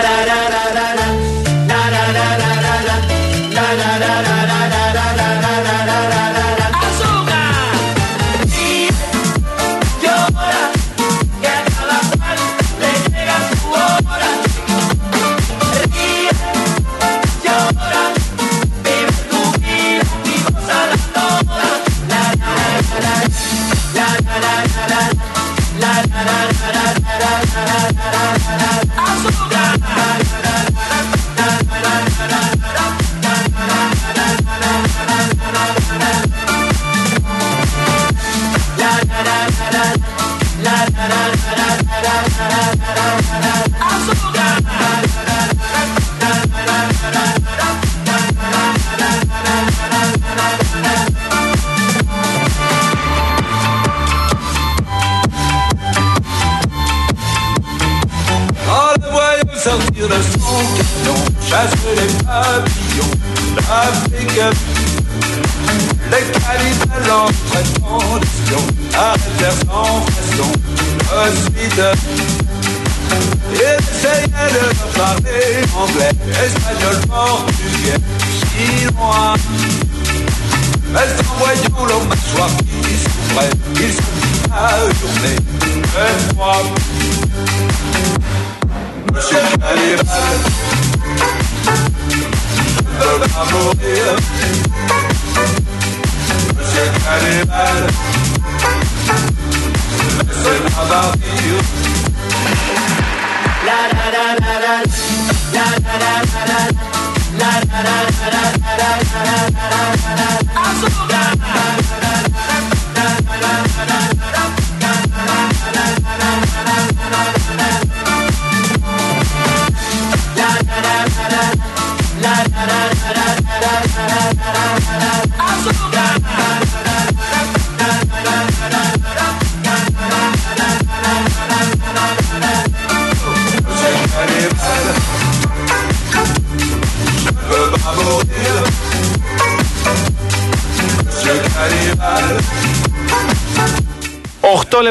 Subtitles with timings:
[0.00, 1.01] da da da da da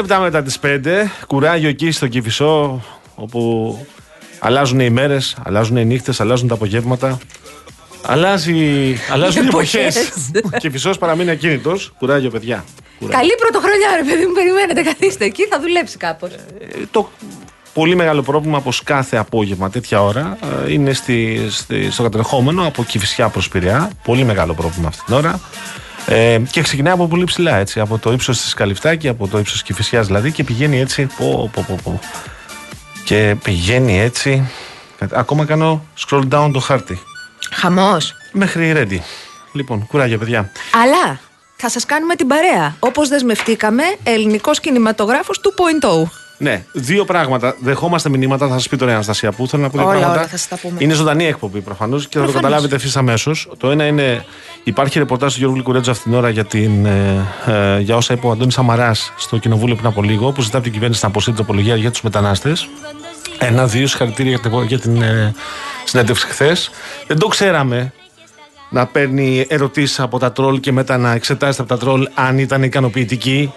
[0.02, 0.78] λεπτά μετά τις 5,
[1.26, 2.82] κουράγιο εκεί στο Κηφισό,
[3.14, 3.78] όπου
[4.38, 7.18] αλλάζουν οι μέρες, αλλάζουν οι νύχτες, αλλάζουν τα απογεύματα.
[8.02, 10.12] Αλλάζει, αλλάζουν οι εποχές.
[10.58, 11.92] Και φυσό παραμείνει ακίνητος.
[11.98, 12.64] Κουράγιο, παιδιά.
[12.98, 13.18] Κουράγιο.
[13.18, 14.82] Καλή πρωτοχρονιά, ρε παιδί μου, περιμένετε.
[14.82, 16.30] Καθίστε εκεί, θα δουλέψει κάπως.
[16.30, 16.36] Ε,
[16.90, 17.10] το
[17.74, 22.84] πολύ μεγάλο πρόβλημα πω κάθε απόγευμα τέτοια ώρα ε, είναι στη, στη, στο κατερχόμενο από
[22.84, 23.90] Κυφυσιά προς Πειραιά.
[24.04, 25.40] Πολύ μεγάλο πρόβλημα αυτή την ώρα.
[26.06, 29.62] Ε, και ξεκινάει από πολύ ψηλά έτσι, από το ύψος της Καλυφτάκη, από το ύψος
[29.62, 31.06] Κυφυσιάς δηλαδή και πηγαίνει έτσι.
[31.16, 32.00] Πω, πω, πω, πω.
[33.04, 34.50] Και πηγαίνει έτσι.
[35.12, 36.98] Ακόμα κάνω scroll down το χάρτη.
[37.52, 38.14] Χαμός.
[38.32, 38.98] Μέχρι ready.
[39.52, 40.52] Λοιπόν, κουράγιο, παιδιά.
[40.82, 41.20] Αλλά
[41.56, 42.76] θα σας κάνουμε την παρέα.
[42.78, 46.10] Όπως δεσμευτήκαμε, ελληνικός κινηματογράφος 2.0.
[46.42, 47.56] Ναι, δύο πράγματα.
[47.60, 50.12] Δεχόμαστε μηνύματα, θα σας πει τώρα η Αναστασία που θέλω να πω δύο πράγματα.
[50.12, 50.76] Όλα, θα σας τα πούμε.
[50.78, 53.48] Είναι ζωντανή εκπομπή προφανώς και θα το καταλάβετε ευθύ αμέσως.
[53.58, 54.24] Το ένα είναι,
[54.64, 58.26] υπάρχει ρεπορτάζ του Γιώργου Λικουρέτζου αυτήν την ώρα για, την, ε, ε, για όσα είπε
[58.26, 61.36] ο Αντώνης Σαμαράς στο κοινοβούλιο πριν από λίγο, που ζητά από την κυβέρνηση να αποσύρει
[61.36, 62.68] την απολογία για τους μετανάστες.
[63.38, 65.34] Ένα-δύο συγχαρητήρια για την ε,
[65.84, 66.70] συνέντευξη χθες.
[67.06, 67.92] Δεν το ξέραμε
[68.70, 72.62] να παίρνει ερωτήσεις από τα τρόλ και μετά να εξετάζεται από τα τρόλ αν ήταν
[72.62, 73.52] ικανοποιητική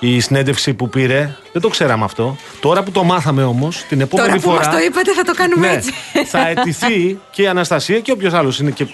[0.00, 1.36] η συνέντευξη που πήρε.
[1.52, 2.36] Δεν το ξέραμε αυτό.
[2.60, 4.56] Τώρα που το μάθαμε όμως, την επόμενη Τώρα που φορά.
[4.56, 5.92] Μας το είπατε, θα το κάνουμε ναι, έτσι.
[6.26, 8.86] Θα αιτηθεί και η Αναστασία και όποιος άλλος είναι και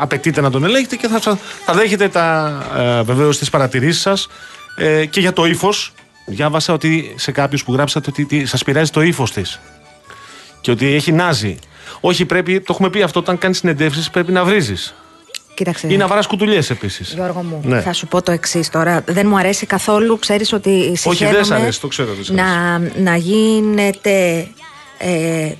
[0.00, 4.28] απαιτείται να τον ελέγχετε και θα, θα δέχεται τα ε, βεβαίως τις παρατηρήσεις σας
[4.76, 5.92] ε, και για το ύφος.
[6.26, 9.60] Διάβασα ότι σε κάποιους που γράψατε ότι σας πειράζει το ύφος της.
[10.60, 11.58] Και ότι έχει νάζει.
[12.00, 14.94] Όχι, πρέπει, το έχουμε πει αυτό, όταν κάνεις συνεντεύξεις πρέπει να βρίζεις.
[15.58, 15.86] Κοίταξε.
[15.90, 17.12] Ή να βαράς κουτουλιές επίσης.
[17.12, 17.80] Γιώργο μου, ναι.
[17.80, 19.02] θα σου πω το εξής τώρα.
[19.06, 20.18] Δεν μου αρέσει καθόλου.
[20.18, 22.08] Ξέρεις ότι Όχι, δεν σ' αρέσει, το ξέρω.
[22.26, 24.48] Να, να γίνεται
[24.98, 25.52] ε,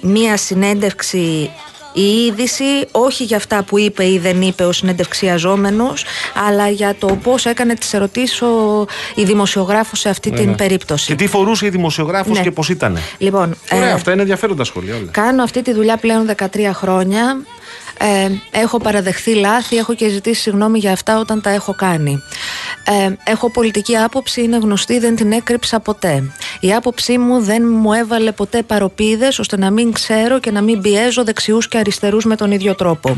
[0.00, 1.50] μία συνέντευξη
[1.92, 6.04] η είδηση όχι για αυτά που είπε ή δεν είπε ο συνεντευξιαζόμενος
[6.48, 10.54] αλλά για το πώς έκανε τις ερωτήσεις ο, η δημοσιογράφος σε αυτή ναι, την ναι.
[10.54, 11.06] περίπτωση.
[11.06, 12.42] Και τι φορούσε η δημοσιογράφος ναι.
[12.42, 12.98] και πώς ήταν.
[13.18, 15.10] Λοιπόν, Ωραία, ε, αυτά είναι ενδιαφέροντα σχόλια όλα.
[15.10, 17.36] Κάνω αυτή τη δουλειά πλέον 13 χρόνια.
[17.98, 22.22] Ε, έχω παραδεχθεί λάθη, έχω και ζητήσει συγγνώμη για αυτά όταν τα έχω κάνει.
[22.84, 26.32] Ε, έχω πολιτική άποψη, είναι γνωστή, δεν την έκρυψα ποτέ.
[26.60, 30.80] Η άποψή μου δεν μου έβαλε ποτέ παροπίδες ώστε να μην ξέρω και να μην
[30.80, 33.16] πιέζω δεξιούς και αριστερούς με τον ίδιο τρόπο.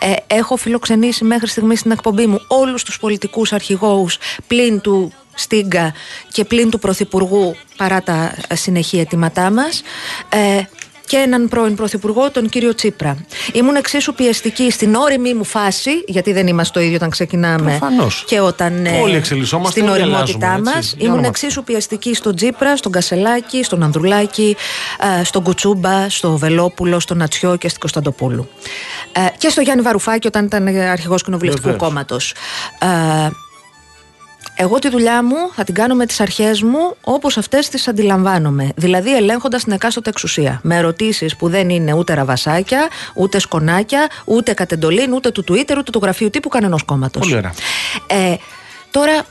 [0.00, 5.94] Ε, έχω φιλοξενήσει μέχρι στιγμής στην εκπομπή μου όλους τους πολιτικούς αρχηγούς πλην του Στίγκα
[6.32, 9.82] και πλην του Πρωθυπουργού παρά τα συνεχή αιτήματά μας.
[10.28, 10.62] Ε,
[11.12, 13.16] και έναν πρώην πρωθυπουργό, τον κύριο Τσίπρα.
[13.52, 18.24] Ήμουν εξίσου πιεστική στην όρημη μου φάση, γιατί δεν είμαστε το ίδιο όταν ξεκινάμε Προφανώς.
[18.26, 20.76] και όταν ε, Όλοι εξελισσόμαστε, στην όλοι οριμότητά αλλάζουμε, μας.
[20.76, 20.94] έτσι.
[20.96, 24.56] Για Ήμουν όνομα εξίσου πιεστική στον Τσίπρα, στον Κασελάκη, στον Ανδρουλάκη,
[25.20, 28.48] ε, στον Κουτσούμπα, στο Βελόπουλο, στον Νατσιό και στην Κωνσταντοπούλου.
[29.12, 31.82] Ε, και στο Γιάννη Βαρουφάκη όταν ήταν αρχηγός κοινοβουλευτικού Βεβαίως.
[31.88, 32.34] κόμματος.
[34.54, 37.88] Ε, εγώ τη δουλειά μου θα την κάνω με τις αρχές μου όπως αυτές τις
[37.88, 38.68] αντιλαμβάνομαι.
[38.76, 40.60] Δηλαδή ελέγχοντας την εκάστοτε εξουσία.
[40.62, 45.90] Με ερωτήσεις που δεν είναι ούτε ραβασάκια, ούτε σκονάκια, ούτε κατεντολήν, ούτε του Twitter, ούτε
[45.92, 47.22] του γραφείου τύπου κανενός κόμματος.
[47.22, 47.52] Πολύ ωραία.
[48.06, 48.36] Ε,
[48.90, 49.24] τώρα,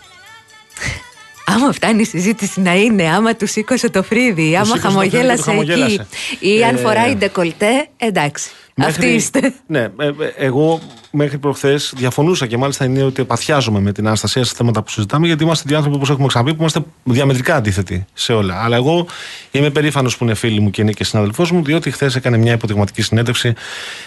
[1.51, 5.09] άμα φτάνει η συζήτηση να είναι, άμα τους σήκωσε το φρύδι, άμα σήκωσε το φρύδι
[5.09, 6.07] και χαμογέλασε το χαμογέλασε.
[6.31, 8.50] εκεί, ή αν Ε, φοράει ντεκολτέ, εντάξει.
[8.83, 9.53] Αυτοί Μέχρι- είστε.
[9.68, 10.80] Ναι, ε, ε, εγώ
[11.12, 15.27] μέχρι προχθές διαφωνούσα και μάλιστα είναι ότι παθιάζομαι με την Αναστασία σε θέματα που συζητάμε,
[15.27, 18.63] γιατί είμαστε δύο άνθρωποι, όπως έχουμε ξαναπεί, που είμαστε διαμετρικά αντίθετοι σε όλα.
[18.63, 19.07] Αλλά εγώ
[19.51, 22.53] είμαι περήφανος που είναι φίλη μου και είναι και συναδελφός μου, διότι χθες έκανε μια
[22.53, 23.53] υποδειγματική συνέντευξη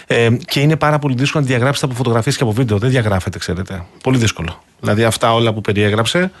[0.07, 2.77] ε, και είναι πάρα πολύ δύσκολο να τη διαγράψετε από φωτογραφίες και από βίντεο.
[2.77, 3.85] Δεν διαγράφεται, ξέρετε.
[4.03, 4.63] Πολύ δύσκολο.
[4.79, 6.31] Δηλαδή αυτά όλα που περιέγραψε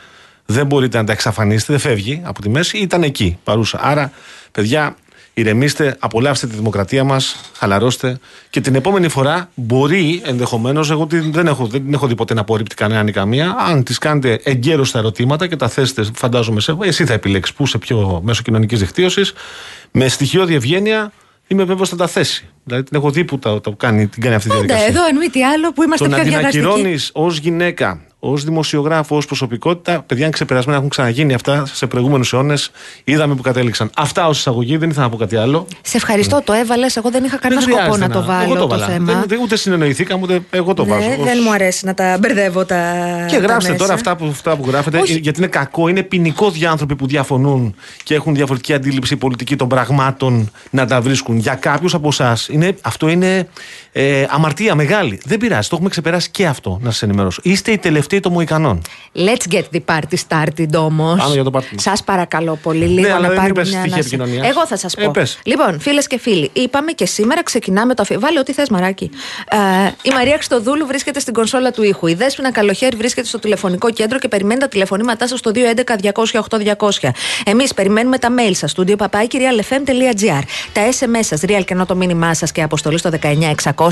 [0.45, 3.79] δεν μπορείτε να τα εξαφανίσετε, δεν φεύγει από τη μέση, ήταν εκεί παρούσα.
[3.81, 4.11] Άρα,
[4.51, 4.95] παιδιά,
[5.33, 8.19] ηρεμήστε, απολαύστε τη δημοκρατία μας, χαλαρώστε
[8.49, 12.41] και την επόμενη φορά μπορεί ενδεχομένως, εγώ την- δεν έχω, δεν έχω δει ποτέ να
[12.41, 16.77] απορρίπτει κανέναν ή καμία, αν τι κάνετε εγκαίρως τα ερωτήματα και τα θέσετε, φαντάζομαι, σε,
[16.81, 19.33] εσύ θα επιλέξεις πού, σε ποιο μέσο κοινωνικής δικτύωσης,
[19.91, 21.11] με στοιχειώδη ευγένεια.
[21.47, 22.47] Είμαι βέβαιος θα τα θέσει.
[22.63, 24.95] Δηλαδή την έχω δει που τα, τα κάνει, την κάνει αυτή τη Πάντα διαδικασία.
[25.01, 26.65] εδώ, αν μη τι άλλο, που είμαστε Το να πιο την διαδραστικοί.
[26.67, 28.01] ακυρώνεις ως γυναίκα,
[28.31, 32.71] ως δημοσιογράφος, ως προσωπικότητα, παιδιά είναι ξεπερασμένα, έχουν ξαναγίνει αυτά σε προηγούμενους αιώνες.
[33.03, 33.89] Είδαμε που κατέληξαν.
[33.95, 35.67] Αυτά ως εισαγωγή, δεν ήθελα να πω κάτι άλλο.
[35.81, 36.95] Σε ευχαριστώ, το έβαλες.
[36.95, 38.85] Εγώ δεν είχα κανένα Δεν σκοπό χρειάζεται να το βάλω εγώ το, βάλα.
[38.85, 39.13] θέμα.
[39.13, 41.07] Δεν, δεν- ούτε συνεννοηθήκαμε, ούτε εγώ το βάζω.
[41.07, 42.75] Ναι, ως- δεν μου αρέσει να τα μπερδεύω τα.
[43.27, 43.83] Και τα γράψτε μέσα.
[43.83, 45.19] τώρα αυτά που, αυτά που γράφετε, Όχι.
[45.19, 49.67] γιατί είναι κακό, είναι ποινικό για άνθρωποι που διαφωνούν και έχουν διαφορετική αντίληψη πολιτική των
[49.67, 51.37] πραγμάτων να τα βρίσκουν.
[51.37, 52.49] Για κάποιους από εσάς,
[52.81, 53.47] αυτό είναι
[53.97, 55.19] ε, αμαρτία μεγάλη.
[55.25, 57.41] Δεν πειράζει, το έχουμε ξεπεράσει και αυτό, να σας ενημερώσω.
[57.43, 58.81] Είστε οι τελευταίοι των Μοϊκανών.
[59.15, 61.19] Let's get the party started όμως.
[61.19, 61.61] Πάμε για το party.
[61.75, 64.15] Σας παρακαλώ πολύ, λίγο Ναι, αλλά να δεν πάρουμε είπες μια στοιχεία ανάσα.
[64.15, 64.47] επικοινωνίας.
[64.55, 65.11] Εγώ θα σας Ε, πω.
[65.11, 65.39] πες.
[65.43, 68.17] Λοιπόν, φίλες και φίλοι, είπαμε και σήμερα ξεκινάμε το αφι...
[68.17, 69.09] Βάλε ό,τι θες, Μαράκι.
[69.49, 69.57] Ε,
[70.01, 72.07] η Μαρία Χρυστοδούλου βρίσκεται στην κονσόλα του ήχου.
[72.07, 77.09] Η Δέσποινα Καλοχέρη βρίσκεται στο τηλεφωνικό κέντρο και περιμένει τα τηλεφωνήματά σας στο 211-200-8200.
[77.45, 80.41] Εμείς περιμένουμε τα mail σας, studio papakirialfm.gr.
[80.73, 83.84] Τα SMS σας, real και ενώ το μήνυμά σας και αποστολή στο 19600.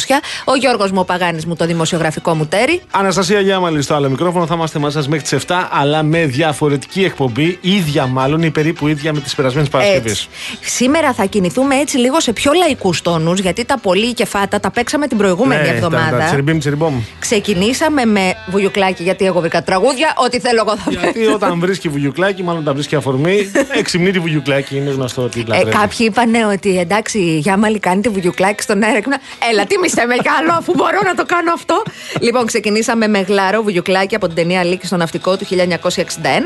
[0.44, 2.82] Ο Γιώργος μου, ο Παγάνη μου, το δημοσιογραφικό μου τέρι.
[2.92, 4.46] Αναστασία Γιάμαλη στο άλλο μικρόφωνο.
[4.46, 7.58] Θα είμαστε μαζί σας μέχρι τις 7, αλλά με διαφορετική εκπομπή.
[7.62, 10.12] ίδια μάλλον ή περίπου ίδια με τις περασμένες Παρασκευές.
[10.12, 10.28] Έτσι.
[10.62, 14.72] Σήμερα θα κινηθούμε έτσι λίγο σε πιο λαϊκούς τόνους, γιατί τα πολύ και φάτα τα
[14.72, 16.24] παίξαμε την προηγούμενη Ναι, εβδομάδα.
[16.26, 17.02] Τσιριμπίμ, τσιριμπόμ.
[17.20, 20.14] Ξεκινήσαμε με βουγιουκλάκι, γιατί εγώ βρήκα τραγούδια.
[20.26, 21.00] Ό,τι θέλω εγώ θα βρω.
[21.00, 23.52] Γιατί όταν βρίσκει βουγιουκλάκι, μάλλον τα βρίσκει αφορμή.
[23.80, 25.72] Εξυμνεί τη βουγιουκλάκι, είναι γνωστό ότι Ε, λατρεύει.
[25.78, 29.20] κάποιοι είπαν ότι εντάξει, η Γιάμαλη κάνει τη βουγιουκλάκι στον έρεκνα.
[29.52, 31.84] Έλα, τι μισέ με κι άλλο, αφού μπορώ να το κάνω αυτό.
[32.20, 35.56] λοιπόν, ξεκινήσαμε με γλαρό βουγιουκλάκι από την ταινία Λύκη στο ναυτικό του 1961.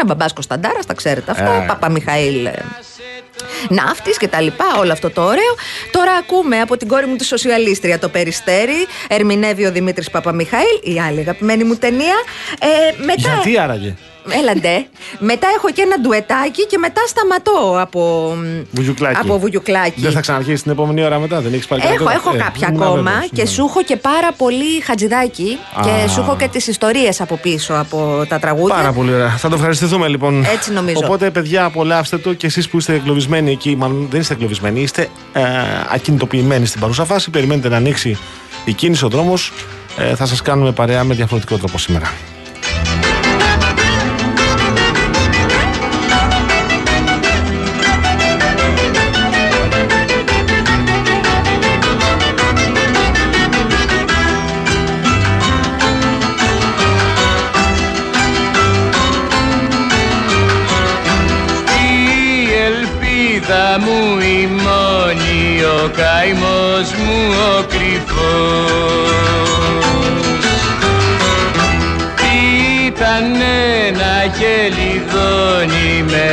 [0.05, 1.53] Μπαμπάς Κωνσταντάρας, τα ξέρετε αυτά.
[1.63, 1.65] Ε.
[1.67, 2.49] Παπα Μιχαήλ.
[3.69, 5.55] Ε, Ναύτης και τα λοιπά, όλο αυτό το ωραίο.
[5.91, 8.87] Τώρα ακούμε από την κόρη μου τη Σοσιαλίστρια το Περιστέρι.
[9.07, 12.15] Ερμηνεύει ο Δημήτρης Παπαμιχαήλ, η άλλη αγαπημένη μου ταινία.
[12.59, 13.29] Ε, μετά...
[13.33, 13.95] Γιατί άραγε;
[14.39, 14.87] Έλαντε.
[15.19, 18.33] Μετά έχω και ένα ντουετάκι και μετά σταματώ από
[18.71, 19.19] Βουγιουκλάκι.
[19.21, 20.01] Από βουγιουκλάκι.
[20.01, 22.67] Δεν θα ξαναρχίσει την επόμενη ώρα μετά, δεν έχεις πάρει Έχω, κανένα έχω Ε, κάποια
[22.67, 23.47] ήμουν ακόμα βέβαιος, και ναι.
[23.47, 26.07] σου έχω και πάρα πολύ χατζηδάκι και Α.
[26.07, 28.75] σου έχω και τις ιστορίες από πίσω από τα τραγούδια.
[28.75, 29.29] Πάρα πολύ ωραία.
[29.29, 30.45] Θα το ευχαριστηθούμε λοιπόν.
[30.53, 30.99] Έτσι νομίζω.
[31.03, 35.09] Οπότε, παιδιά, απολαύστε το και εσείς που είστε εγκλωβισμένοι εκεί, μάλλον δεν είστε εγκλωβισμένοι, είστε
[35.33, 35.41] ε,
[35.89, 37.29] ακινητοποιημένοι στην παρούσα φάση.
[37.29, 38.17] Περιμένετε να ανοίξει
[38.65, 39.51] η κίνηση, ο δρόμος.
[39.97, 42.11] Ε, θα σας κάνουμε παρέα με διαφορετικό τρόπο σήμερα.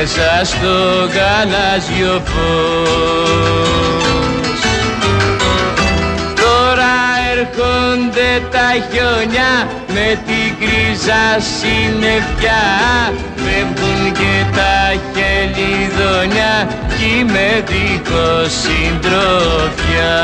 [0.05, 0.75] Μέσα στο
[1.15, 3.31] γαλάζιο φως.
[6.35, 6.95] Τώρα
[7.33, 9.53] έρχονται τα χιόνια
[9.95, 11.25] με την κρίζα
[11.59, 12.65] συννεφιά.
[13.37, 14.77] Φεύγουν και τα
[15.15, 20.15] χελιδόνια κι είμαι δίχως συντροφιά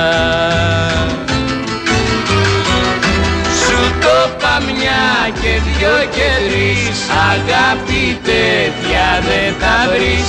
[4.68, 5.04] μια
[5.40, 6.98] και δυο και τρεις.
[7.30, 10.28] Αγάπη τέτοια δεν θα βρεις.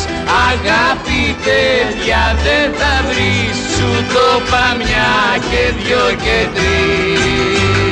[0.50, 3.55] Αγάπη τέτοια δεν θα βρεις.
[3.73, 5.11] Σου το είπα μια
[5.50, 7.90] και δυο και τρεις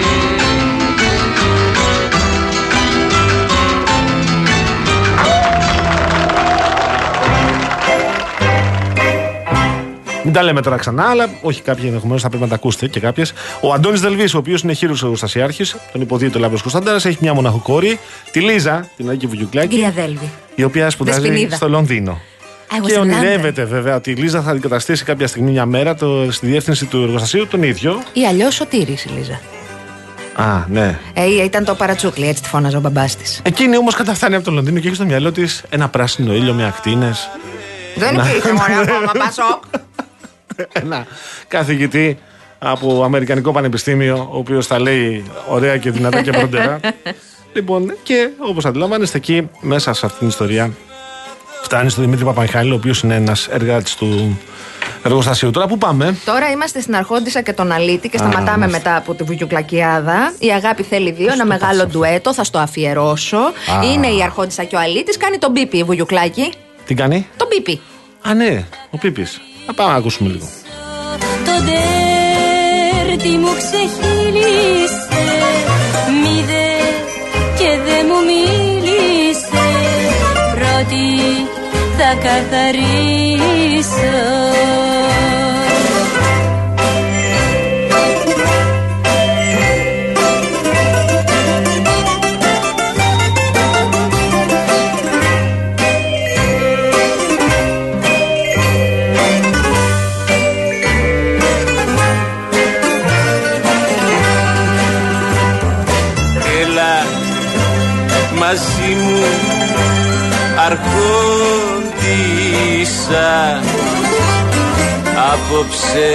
[10.30, 13.00] Μην τα λέμε τώρα ξανά, αλλά όχι κάποιοι ενδεχομένως θα πρέπει να τα ακούσετε και
[13.00, 13.34] κάποιες.
[13.62, 17.34] Ο Αντώνης Δελβής, ο οποίος είναι χήρος εργοστασιάρχη, τον υποδύεται ο Λάμπρος Κωνσταντάρας, έχει μια
[17.34, 18.00] μοναχοκόρη,
[18.32, 19.68] τη Λίζα, την Αλίκη Βουγιουκλάκη.
[19.68, 20.30] Κυρία Δέλβη.
[20.56, 21.56] Η οποία σπουδάζει Δεσποινίδα.
[21.56, 22.20] στο Λονδίνο.
[22.76, 26.32] Εγώ και στην ονειρεύεται βέβαια ότι η Λίζα θα αντικαταστήσει κάποια στιγμή μια μέρα το,
[26.32, 28.04] στη διεύθυνση του εργοστασίου τον ίδιο.
[28.14, 29.40] Ή αλλιώς Σωτήρης η Λίζα.
[30.34, 31.00] Α, ναι.
[31.14, 33.40] Ε, ήταν το παρατσούκλι, έτσι τη φώναζε ο μπαμπάς της.
[33.44, 36.66] Εκείνη όμως καταφτάνει από το Λονδίνο και έχει στο μυαλό της ένα πράσινο ήλιο με
[36.66, 37.30] ακτίνες.
[37.96, 39.64] Δεν Να- υπήρχε μωρέ ακόμα, Πασόκ.
[40.82, 41.06] ένα
[41.48, 42.18] καθηγητή
[42.60, 46.80] από Αμερικανικό Πανεπιστήμιο, ο οποίος τα λέει ωραία και δυνατά και προντέρα.
[47.56, 50.72] λοιπόν, και όπως αντιλαμβάνεστε, εκεί μέσα σε αυτήν την ιστορία
[51.62, 54.40] φτάνει στο Δημήτρη Παπαμιχάλη, ο οποίος είναι ένας εργάτης του
[55.04, 55.52] εργοστασίου.
[55.52, 56.18] Τώρα που πάμε.
[56.26, 58.78] Τώρα είμαστε στην Αρχόντισσα και τον Αλίτη και σταματάμε είμαστε.
[58.78, 60.34] μετά από τη Βουγιουκλακιάδα.
[60.40, 63.40] Η αγάπη θέλει δύο, ένα μεγάλο ντουέτο, θα στο αφιερώσω.
[63.94, 66.54] Είναι η Αρχόντισσα και ο Αλίτη, κάνει τον πίπι η Βουγιουκλάκη.
[66.86, 67.82] Τι κάνει; Τον πίπι.
[68.22, 69.42] Α, ναι, ο Πίπης.
[69.72, 70.48] Θα πάμε να ακούσουμε λίγο.
[71.46, 75.08] Το ντέρτι μου ξεχύλισε
[76.22, 76.70] Μη δε
[77.58, 79.68] και δε μου μίλησε
[80.56, 81.06] Πρώτη
[81.98, 84.14] θα καθαρίσω
[113.30, 113.78] αρχόντισα
[115.34, 116.12] Απόψε.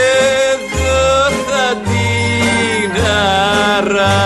[0.53, 1.07] εδώ
[1.47, 2.93] θα την
[3.77, 4.17] αράξω.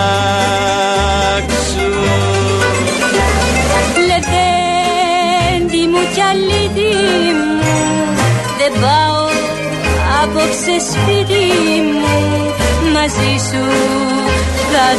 [4.07, 6.93] Λεβέντη μου κι αλήτη
[7.37, 7.59] μου
[8.57, 9.21] Δεν πάω
[10.23, 11.20] απόψε σπίτι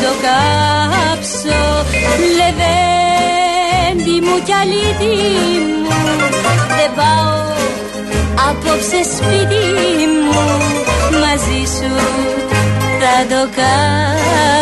[0.05, 1.61] το κάψω.
[2.39, 5.15] Λεβέντη μου κι αλήτη
[5.83, 5.95] μου
[6.77, 7.41] Δεν πάω
[8.49, 9.65] απόψε σπίτι
[10.25, 10.43] μου.
[11.23, 11.91] Μαζί σου
[13.01, 14.62] θα το κάψω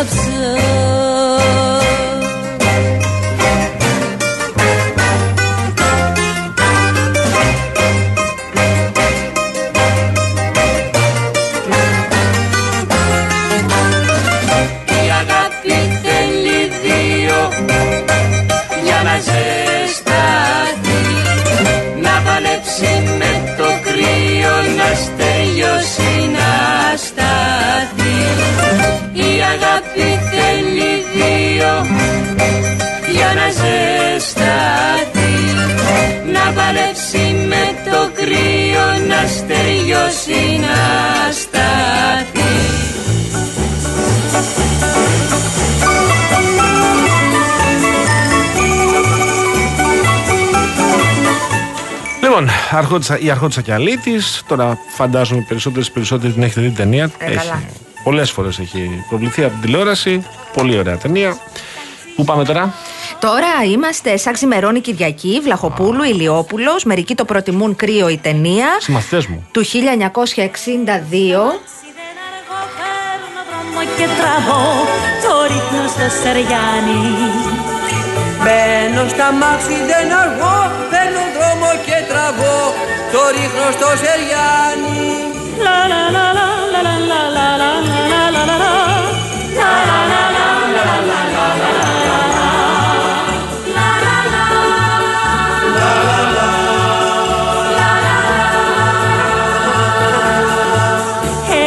[52.91, 54.43] Λοιπόν, αρχόντισα, η Αρχόντισα και Αλήτης.
[54.49, 57.11] Τώρα φαντάζομαι περισσότερες περισσότεροι την έχετε δει την ταινία.
[57.19, 57.63] Ε, καλά.
[58.05, 60.27] Πολλές φορές έχει προβληθεί από την τηλεόραση.
[60.53, 61.37] Πολύ ωραία ταινία.
[62.17, 62.75] Πού πάμε τώρα;
[63.19, 66.85] Τώρα είμαστε σαν ξημερώνει Κυριακή, Βλαχοπούλου, Ηλιόπουλος.
[66.85, 68.67] Μερικοί το προτιμούν κρύο η ταινία.
[68.79, 69.47] Συμμαθητές μου.
[69.53, 69.71] Του 1962.
[69.71, 69.81] δεν
[72.29, 74.65] αργώ παίρνω δρόμο και τραβώ
[75.23, 77.03] Το ρίχνω στο Σεριάνι
[78.43, 80.60] Μπαίνω στα μάξι δεν αργώ
[83.13, 85.09] το ρίχνω στο σεριάνι.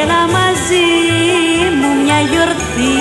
[0.02, 0.86] Έλα μαζί
[1.80, 2.98] μου μια γιορτή,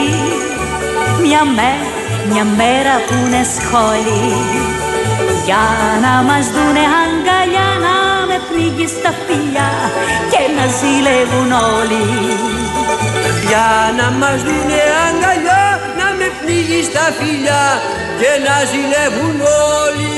[1.22, 1.86] μια μέρα,
[2.30, 4.72] μια μέρα που είναι σχολή
[5.44, 5.64] για
[6.02, 7.21] να μας δουνε αν
[8.42, 9.70] να με πνίγει στα φιλιά
[10.32, 12.04] Και να ζηλεύουν όλοι.
[13.46, 17.64] Για να μας δουνε αγκαλιά Να με πνίγει στα φιλιά
[18.20, 20.10] Και να ζηλεύουν όλοι.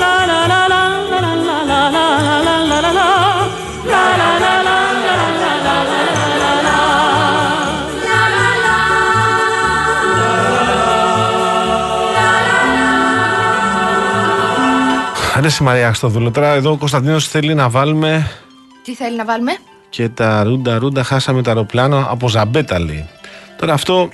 [0.00, 0.87] La la la la
[15.38, 16.30] Αρέσει Μαρία Χριστοδούλου.
[16.30, 18.30] Τώρα εδώ ο Κωνσταντίνος θέλει να βάλουμε
[18.84, 19.56] Τι θέλει να βάλουμε;
[19.88, 23.08] και τα ρούντα ρούντα χάσαμε το αεροπλάνο από Ζαμπέτα λέει.
[23.58, 24.08] Τώρα αυτό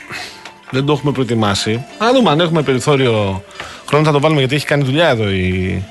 [0.71, 1.85] δεν το έχουμε προετοιμάσει.
[1.99, 3.43] Α δούμε αν έχουμε περιθώριο
[3.87, 5.85] χρόνο θα το βάλουμε γιατί έχει κάνει δουλειά εδώ η.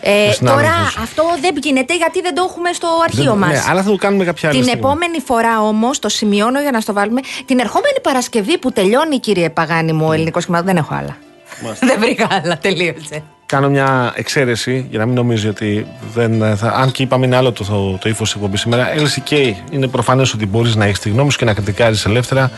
[0.00, 0.72] Ε, Ο συνάδελφος.
[0.94, 3.50] τώρα αυτό δεν γίνεται γιατί δεν το έχουμε στο αρχείο Δεν- μας.
[3.50, 4.86] Ναι, αλλά θα το κάνουμε κάποια άλλη Την στιγμή.
[4.86, 9.50] επόμενη φορά όμως, το σημειώνω για να στο βάλουμε, την ερχόμενη Παρασκευή που τελειώνει, κύριε
[9.50, 11.16] Παγάνη μου, ο ελληνικό σχήμα, δεν έχω άλλα.
[11.88, 13.22] δεν βρήκα άλλα, τελείωσε.
[13.46, 16.68] Κάνω μια εξαίρεση για να μην νομίζει ότι δεν ε, θα.
[16.68, 18.88] Αν και είπαμε είναι άλλο το, το, το ύφος της εκπομπής σήμερα.
[18.96, 22.50] LCK είναι προφανές ότι μπορείς να έχεις τη γνώμη σου και να κριτικάρεις ελεύθερα.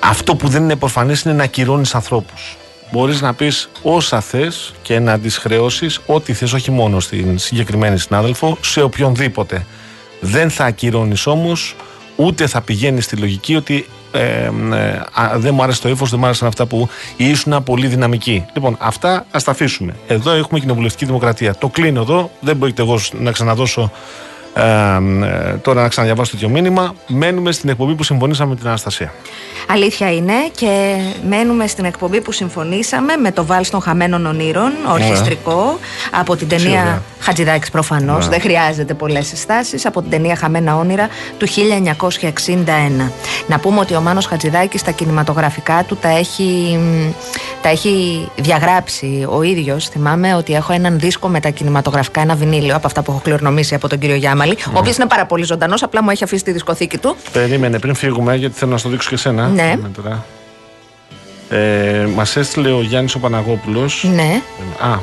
[0.00, 2.56] Αυτό που δεν είναι προφανές είναι να ακυρώνεις ανθρώπους.
[2.92, 7.98] Μπορείς να πεις όσα θες και να τις χρεώσεις ό,τι θες, όχι μόνο στην συγκεκριμένη
[7.98, 9.66] συνάδελφο, σε οποιονδήποτε.
[10.20, 11.76] Δεν θα ακυρώνεις όμως,
[12.16, 14.50] ούτε θα πηγαίνεις στη λογική ότι ε, ε,
[15.12, 18.44] α, δεν μου άρεσε το ύφος, δεν μου άρεσαν αυτά που ήσουν πολύ δυναμικοί.
[18.54, 19.94] Λοιπόν, αυτά ας τα αφήσουμε.
[20.06, 21.54] Εδώ έχουμε κοινοβουλευτική δημοκρατία.
[21.54, 22.30] Το κλείνω εδώ.
[22.40, 23.90] Δεν μπορείτε εγώ να ξαναδώσω
[24.54, 26.94] ε, ε, τώρα να ξαναδιαβάσω τέτοιο μήνυμα.
[27.06, 29.12] Μένουμε στην εκπομπή που συμφωνήσαμε με την Αναστασία.
[29.68, 30.96] Αλήθεια είναι και
[31.28, 35.78] μένουμε στην εκπομπή που συμφωνήσαμε με το Βάλς των Χαμένων Ονείρων, ορχιστρικό,
[36.10, 36.58] από την ωραία.
[36.58, 43.10] ταινία Χατζηδάκης προφανώς, δεν χρειάζεται πολλές συστάσεις, από την ταινία Χαμένα Όνειρα του 1961.
[43.46, 47.10] Να πούμε ότι ο Μάνος Χατζηδάκης στα κινηματογραφικά του τα έχει, μ,
[47.62, 49.88] τα έχει διαγράψει ο ίδιος.
[49.88, 53.74] Θυμάμαι ότι έχω έναν δίσκο με τα κινηματογραφικά, ένα βινίλιο από αυτά που έχω κληρονομήσει
[53.74, 56.52] από τον κύριο Γιάμαλη, ο οποίος είναι πάρα πολύ ζωντανός, απλά μου έχει αφήσει τη
[56.52, 57.16] δισκοθήκη του.
[57.32, 59.46] Περίμενε πριν φύγουμε, γιατί θέλω να στο δείξω και εσένα.
[59.48, 59.62] Ναι.
[59.76, 60.24] Πάμε Τώρα.
[61.48, 64.04] Ε, Μας έστειλε ο Γιάννης ο Παναγόπουλος.
[64.14, 64.40] Ναι.
[64.80, 64.98] Α,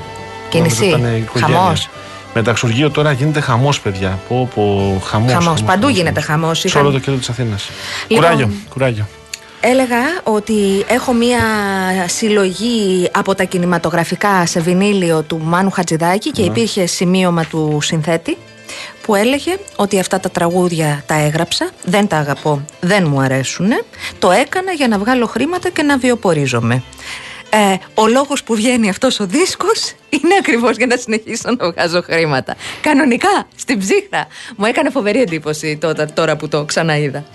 [0.50, 0.98] Και νόμιζα νησί.
[0.98, 1.58] ήταν η οικογένεια.
[1.60, 1.90] Χαμός.
[2.34, 4.20] Μεταξουργείο τώρα γίνεται χαμός, παιδιά.
[4.28, 5.64] Πω, πω, χαμός, Χαμός.
[5.64, 6.60] Παντού γίνεται χαμός.
[6.60, 7.70] Σε Είχαν- όλο το κέντρο της Αθήνας.
[8.08, 9.08] Λοιπόν, Κουράγιο, κουράγιο.
[9.62, 11.40] Έλεγα ότι έχω μία
[12.08, 18.38] συλλογή από τα κινηματογραφικά σε βινίλιο του Μάνου Χατζηδάκη και υπήρχε σημείωμα του συνθέτη
[19.10, 23.70] που έλεγε ότι αυτά τα τραγούδια τα έγραψα, δεν τα αγαπώ, δεν μου αρέσουν,
[24.20, 26.84] το έκανα για να βγάλω χρήματα και να βιοπορίζομαι.
[27.50, 32.02] Ε, ο λόγος που βγαίνει αυτός ο δίσκος είναι ακριβώς για να συνεχίσω να βγάζω
[32.02, 32.56] χρήματα.
[32.82, 34.28] Κανονικά, στην ψύχρα.
[34.56, 37.26] Μου έκανε φοβερή εντύπωση τότε, τώρα που το ξαναείδα.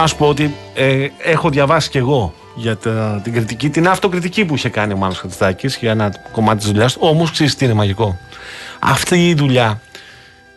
[0.00, 4.44] Να σου πω ότι ε, έχω διαβάσει κι εγώ για τα- την κριτική, την αυτοκριτική
[4.44, 6.98] που είχε κάνει ο Μάνος Χατζηδάκης για ένα κομμάτι της δουλειάς του.
[7.02, 8.18] Όμως ξέρεις τι είναι μαγικό;
[8.78, 9.80] Αυτή η δουλειά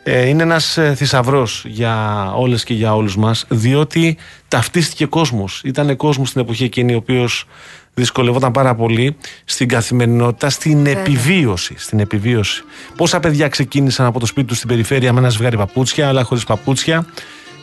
[0.03, 5.62] ε, είναι ένας ε, θησαυρός για όλες και για όλους μας, διότι ταυτίστηκε κόσμος.
[5.65, 7.45] Ήταν κόσμος στην εποχή εκείνη ο οποίος
[7.93, 11.73] δυσκολευόταν πάρα πολύ στην καθημερινότητα, στην επιβίωση.
[11.77, 12.63] Στην επιβίωση.
[12.97, 16.43] Πόσα παιδιά ξεκίνησαν από το σπίτι τους στην περιφέρεια με ένα ζευγάρι παπούτσια, αλλά χωρίς
[16.43, 17.06] παπούτσια.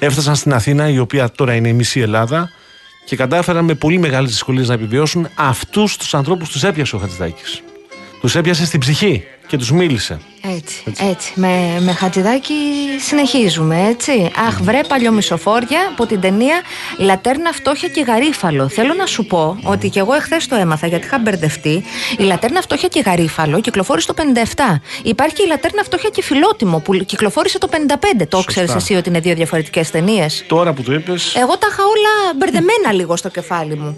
[0.03, 2.51] Έφτασαν στην Αθήνα, η οποία τώρα είναι η μισή Ελλάδα,
[3.05, 5.29] και κατάφεραν με πολύ μεγάλες δυσκολίες να επιβιώσουν.
[5.35, 7.63] Αυτούς τους ανθρώπους τους έπιασε ο Χατζηδάκης.
[8.21, 10.21] Τους έπιασε στην ψυχή και τους μίλησε.
[10.57, 11.33] Έτσι, έτσι.
[11.35, 12.55] Με, με χατζηδάκι
[13.07, 14.31] συνεχίζουμε, έτσι.
[14.47, 16.61] Αχ, βρε παλιομισοφόρια από την ταινία
[16.99, 18.69] Λατέρνα, Φτώχεια και Γαρίφαλο.
[18.69, 21.85] Θέλω να σου πω ότι και εγώ εχθές το έμαθα γιατί είχα μπερδευτεί.
[22.19, 24.81] Η Λατέρνα, Φτώχεια και Γαρίφαλο κυκλοφόρησε το 57.
[25.03, 27.69] Υπάρχει και η Λατέρνα, Φτώχεια και Φιλότιμο που κυκλοφόρησε το
[28.21, 28.27] 55.
[28.29, 31.35] Το ξέρεις εσύ ότι είναι δύο διαφορετικές ταινίες; Τώρα που το είπες.
[31.35, 33.97] Εγώ τα είχα όλα μπερδεμένα λίγο στο κεφάλι μου.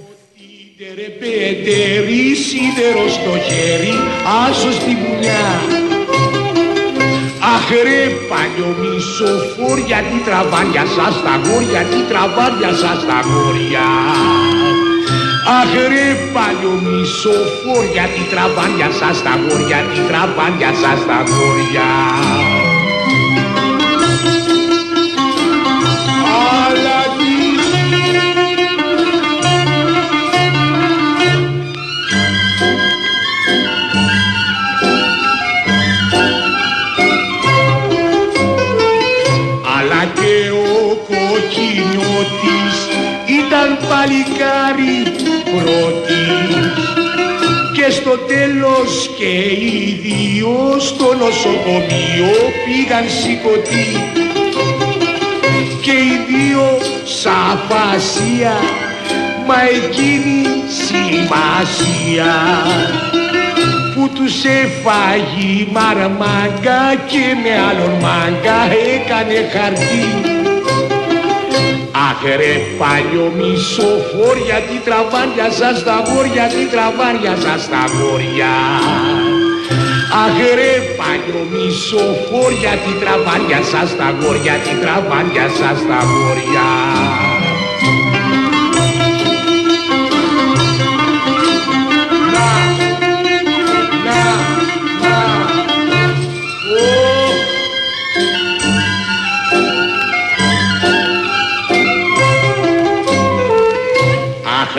[0.89, 3.95] Τερεπέτερη σίδερο στο χέρι,
[4.47, 5.47] άσο στη βουνιά.
[7.55, 13.89] Αχ ρε παλιομισοφόρια, τι τραβάρια σας τα γόρια, τι τραβάρια σας τα γόρια.
[15.61, 21.91] Αχ ρε παλιομισοφόρια, τι τραβάρια σας τα γόρια, τι τραβάρια σας τα γόρια.
[44.03, 45.03] Παλικάρι
[45.53, 46.25] πρώτη.
[47.75, 49.35] Και στο τέλος και
[49.65, 52.33] οι δύο στο νοσοκομείο
[52.65, 53.89] πήγαν σηκωτοί
[55.83, 58.55] και οι δύο σαφασία
[59.47, 60.47] μα εκείνη
[60.85, 62.35] σημασία.
[63.95, 68.61] Που τους έφαγει μαρμάγκα και με άλλον μάγκα
[68.95, 70.32] έκανε χαρτί
[72.09, 78.55] Αχ ρε παλιό μισοφόρια τι τραβάρια σας τα γόρια τι τραβάρια σας τα γόρια
[80.25, 86.69] Αχ ρε παλιό μισοφόρια τι τραβάρια σας τα γόρια τι τραβάρια σας τα γόρια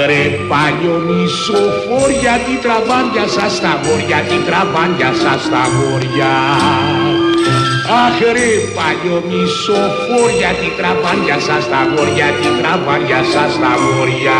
[0.08, 6.34] ρε παλιό μισοφόρια τι τραβάρια σας τα γόρια τι τραβάρια σας τα γόρια
[8.04, 14.39] Αχ ρε παλιό μισοφόρια τι τραβάρια σας τα γόρια τι τραβάρια σας τα γόρια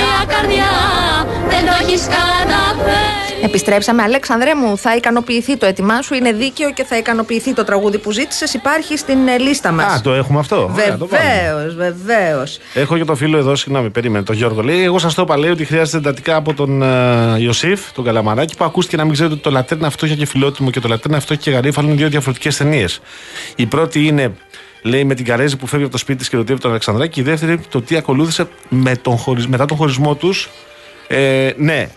[0.00, 0.72] μια καρδιά
[1.48, 4.02] δεν το έχεις καταφέρει Επιστρέψαμε.
[4.02, 6.14] Αλέξανδρε μου, θα ικανοποιηθεί το έτοιμά σου.
[6.14, 8.54] Είναι δίκαιο και θα ικανοποιηθεί το τραγούδι που ζήτησες.
[8.54, 9.94] Υπάρχει στην ε, λίστα μας.
[9.94, 10.70] Α, το έχουμε αυτό.
[10.72, 11.24] Ωραία, το πάμε.
[11.24, 12.58] Βεβαίως, βεβαίως.
[12.74, 14.62] Έχω και το φίλο εδώ, συγγνώμη, περίμενε, τον Γιώργο.
[14.62, 18.56] Λέει: Εγώ σας το είπα, λέει ότι χρειάζεται εντατικά από τον uh, Ιωσήφ, τον Καλαμαράκη,
[18.56, 21.42] που ακούστηκε να μην ξέρετε ότι το λατέρνα φτώχεια και φιλότιμο και το λατέρνα φτώχεια
[21.42, 23.00] και γαρίφαλο είναι δύο διαφορετικές ταινίες.
[23.56, 24.32] Η πρώτη είναι,
[24.82, 27.12] λέει, με την Καρέζη που φεύγει από το σπίτι της και ρωτήει τον Αλεξανδράκη.
[27.12, 29.44] Και η δεύτερη, το τι ακολούθησε με τον χωρι...
[29.48, 30.48] μετά τον χωρισμό τους.
[31.08, 31.88] Ε, ναι.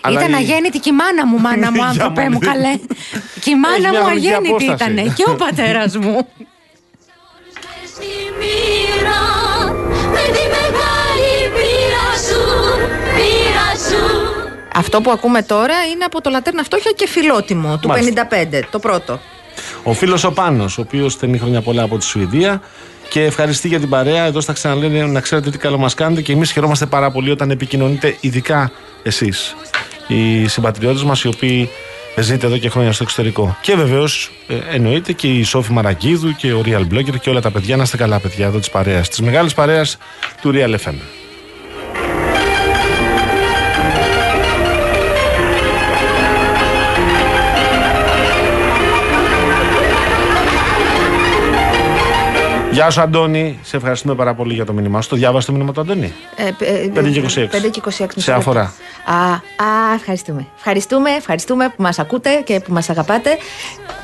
[0.00, 2.30] Αλλά Ήταν η- αγέννητη και η μάνα μου, μάνα μου, Για άνθρωπε μάνα.
[2.30, 2.78] μου, καλέ.
[3.40, 4.92] Και η μάνα Έχει μια μου χρονική αγέννητη απόσταση.
[4.92, 5.14] ήταν.
[5.14, 6.28] Και ο πατέρας μου.
[7.86, 8.06] στη
[8.38, 9.20] μοίρα
[10.10, 12.42] με τη μεγάλη πείρα σου,
[13.14, 14.04] πείρα σου
[14.74, 18.28] Αυτό που ακούμε τώρα είναι από το Λατέρνα Φτώχεια και Φιλότιμο του Μάλιστα.
[18.30, 19.20] 55, το πρώτο.
[19.82, 22.60] Ο φίλος ο Πάνος, ο οποίος στενεί χρόνια πολλά από τη Σουηδία
[23.08, 24.24] και ευχαριστεί για την παρέα.
[24.24, 27.50] Εδώ στα ξαναλένε να ξέρετε τι καλό μας κάνετε και εμείς χαιρόμαστε πάρα πολύ όταν
[27.50, 29.56] επικοινωνείτε, ειδικά εσείς,
[30.06, 31.68] οι συμπατριώτες μας, οι οποίοι
[32.16, 33.56] ζείτε εδώ και χρόνια στο εξωτερικό.
[33.62, 34.30] Και βεβαίως
[34.72, 37.76] εννοείται και η Σόφη Μαραγκίδου και ο Real Blogger και όλα τα παιδιά.
[37.76, 39.96] Να είστε καλά, παιδιά, εδώ της παρέας, της μεγάλης παρέας
[40.40, 40.94] του Real FM.
[52.70, 53.58] Γεια σου, Αντώνη.
[53.62, 55.08] Σε ευχαριστούμε πάρα πολύ για το μήνυμά σου.
[55.08, 57.48] Το διάβασες το μήνυμα του Αντώνη; Ε, ε, 5 και 26.
[57.66, 58.06] 5 και 26.
[58.16, 58.72] Σε αφορά.
[59.04, 60.46] Α, α, ευχαριστούμε.
[60.56, 63.30] Ευχαριστούμε, ευχαριστούμε που μας ακούτε και που μας αγαπάτε.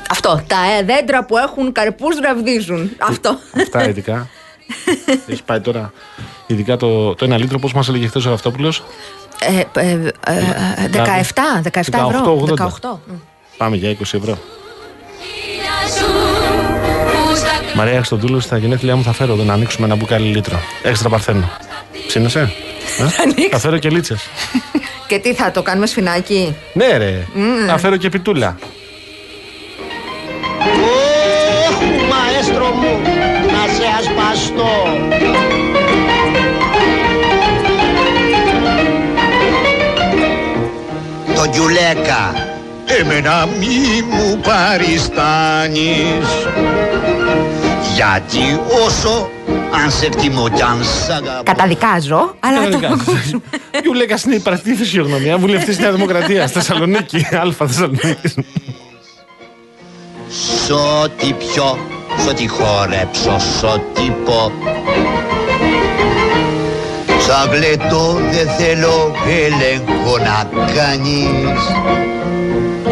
[0.09, 2.91] Αυτό, τα ε, δέντρα που έχουν καρπούς ραβδίζουν.
[2.97, 3.37] Αυτό.
[3.61, 4.27] Αυτά ειδικά.
[5.27, 5.91] Έχει πάει τώρα.
[6.47, 8.73] Ειδικά το, το ένα λίτρο, πώς μας έλεγε χθες ο Ραφτόπουλο.
[9.39, 12.45] Ε, ε, ε, ε, 17, 17 ευρώ.
[12.47, 12.65] 18, 80.
[12.65, 12.99] 18.
[13.07, 13.15] Μμ.
[13.57, 14.37] Πάμε για 20 ευρώ.
[17.77, 20.59] Μαρία Χριστοδούλου, στα γενέθλιά μου θα φέρω εδώ να ανοίξουμε ένα μπουκάλι λίτρο.
[20.83, 21.49] Έξτρα παρθένο.
[22.07, 22.39] Ψήνεσαι.
[22.99, 23.49] Ε; ανοίξω.
[23.51, 24.29] Θα φέρω και λίτσες.
[25.07, 27.27] Και τι θα το κάνουμε σφινάκι; ναι, ρε.
[27.67, 28.57] Θα φέρω και πιτούλα.
[30.59, 33.01] Ωχ, μαέστρο μου,
[33.51, 34.75] να σε ασπάσω αστό
[41.35, 42.33] Το Γιουλέκα
[42.99, 46.27] Εμένα μη μου παριστάνεις
[47.97, 49.29] Γιατί όσο
[49.83, 51.43] αν σε εκτιμώ κι αν σ' αγαπώ.
[51.43, 52.79] Καταδικάζω, αλλά το
[53.81, 58.35] Γιου Λέκα είναι υπαρκτή φυσιογνωμία, βουλευτής της Νέα Δημοκρατίας, Θεσσαλονίκη, Α Θεσσαλονίκης.
[60.65, 61.77] Σ' ό,τι πιω,
[62.23, 64.51] σ' ό,τι χορέψω, σ' ό,τι πω.
[67.27, 71.61] Σαν γλετό δεν θέλω έλεγχο να κάνεις.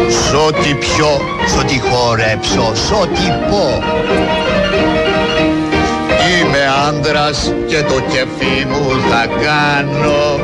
[0.07, 3.83] Σ' ό,τι πιω, σ' ό,τι χορέψω, σ' ό,τι πω
[6.33, 10.39] Είμαι άντρας και το κεφί μου θα κάνω.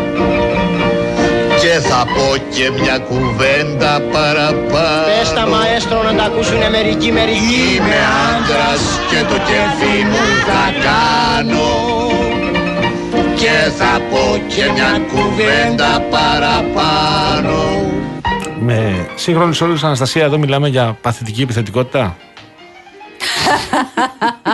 [1.62, 5.06] Και θα πω και μια κουβέντα παραπάνω.
[5.20, 7.62] Πες τα μαέστρο να τα ακούσουνε μερικοί μερικοί.
[7.76, 11.70] Είμαι άντρας και το κεφί μου θα κάνω.
[13.36, 17.60] Και θα πω και μια κουβέντα παραπάνω.
[18.60, 22.18] Με σύγχρονους όρου, Αναστασία, εδώ μιλάμε για παθητική επιθετικότητα.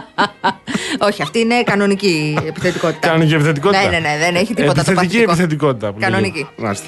[1.00, 3.08] Όχι, αυτή είναι κανονική επιθετικότητα.
[3.08, 3.82] Κανονική επιθετικότητα.
[3.84, 5.32] Ναι, ναι, ναι, δεν έχει τίποτα το Επιθετική παθητικό.
[5.32, 5.88] επιθετικότητα.
[5.92, 6.12] που λέγεται.
[6.12, 6.48] Κανονική.
[6.56, 6.86] Μάλιστα.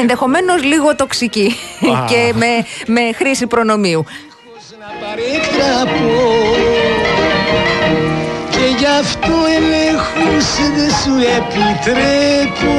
[0.00, 1.52] Ενδεχομένως λίγο τοξική
[1.96, 2.04] Α.
[2.08, 2.46] και με,
[2.86, 4.04] με χρήση προνομίου.
[5.00, 6.22] παρέκτραπω
[8.50, 12.74] Και γι' αυτό ελέγχους δεν σου επιτρέπω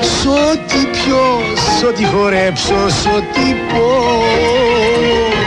[0.00, 1.40] Σ' ό,τι πιω,
[1.78, 4.22] σ' ό,τι χορέψω, σ' ό,τι πω
[5.34, 5.39] Και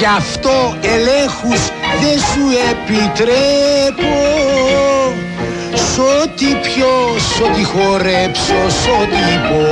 [0.00, 1.62] γι' αυτό ελέγχους
[2.00, 4.16] δεν σου επιτρέπω.
[5.74, 9.66] Σ' ό,τι πιω, σ' ό,τι χορέψω, σ' ό,τι πω.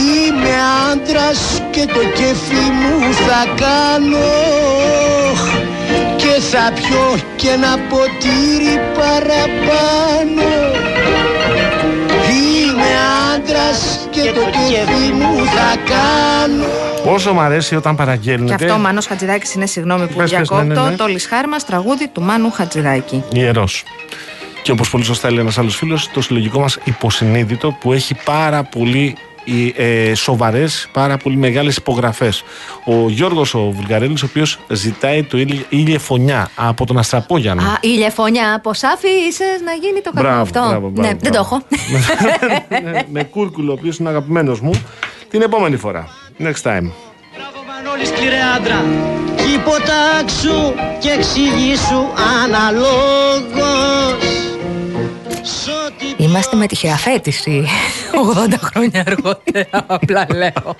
[0.00, 0.54] Είμαι
[0.90, 4.30] άντρας και το κέφι μου θα κάνω.
[6.16, 10.50] Και θα πιω και ένα ποτήρι παραπάνω.
[12.30, 12.90] Είμαι
[13.34, 18.54] άντρας και το κέφι μου θα κάνω Πόσο μου αρέσει όταν Και παραγγέλνετε.
[18.54, 20.64] αυτό ο Μάνος Χατζηδάκης είναι συγγνώμη που Πες, πες, διακόπτω.
[20.64, 20.96] ναι, ναι, ναι.
[20.96, 23.24] Το Λισχάρ μας τραγούδι του Μάνου Χατζηδάκη.
[23.32, 23.82] Ιερός.
[24.62, 28.62] Και όπως πολύ σωστά λέει ένας άλλος φίλος, το συλλογικό μας υποσυνείδητο που έχει πάρα
[28.62, 29.16] πολύ
[29.76, 32.42] ε, σοβαρές, πάρα πολύ μεγάλες υπογραφές.
[32.84, 37.62] Ο Γιώργος ο Βουλγαρέλη, ο οποίος ζητάει το ήλιο, ήλιε φωνιά από τον Αστραπόγιανο.
[37.62, 40.60] Α, ηλιεφωνιά, από σάφι είσαι να γίνει το κακό Μπράβο, αυτό.
[40.68, 41.60] μπράβο, μπράβο, ναι, δεν το έχω.
[42.92, 44.70] με, με κούρκουλο, ο οποίος είναι αγαπημένος μου,
[45.30, 46.08] την επόμενη φορά.
[46.40, 46.86] Next time.
[47.34, 48.84] Μπράβο Μανώλη σκληρέ άντρα
[49.36, 52.04] Κι υποτάξου και εξηγήσου
[52.42, 54.24] αναλόγως
[55.42, 57.64] Σ' ό,τι Είμαστε με τη χειραφέτηση
[58.48, 60.76] 80 χρόνια αργότερα, απλά λέω.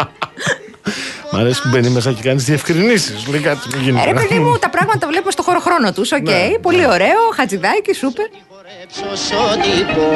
[1.33, 3.27] Μ' αρέσει που μπαίνει μέσα και κάνεις διευκρινήσεις.
[3.27, 4.09] Λέει κάτι που γίνεται.
[4.09, 6.13] Ε, ρε παιδί μου, τα πράγματα βλέπουμε στο χώρο χρόνο τους.
[6.13, 8.27] Οκ, Ναι, πολύ ωραίο, χατζηδάκι, σούπερ.
[8.49, 10.09] χορέψω σ' ό,τι πω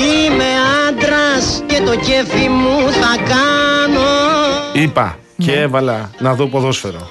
[0.00, 0.44] Είμαι
[0.88, 4.06] άντρας και το κέφι μου θα κάνω
[4.72, 5.44] Είπα Ναι.
[5.46, 7.10] και έβαλα να δω ποδόσφαιρο.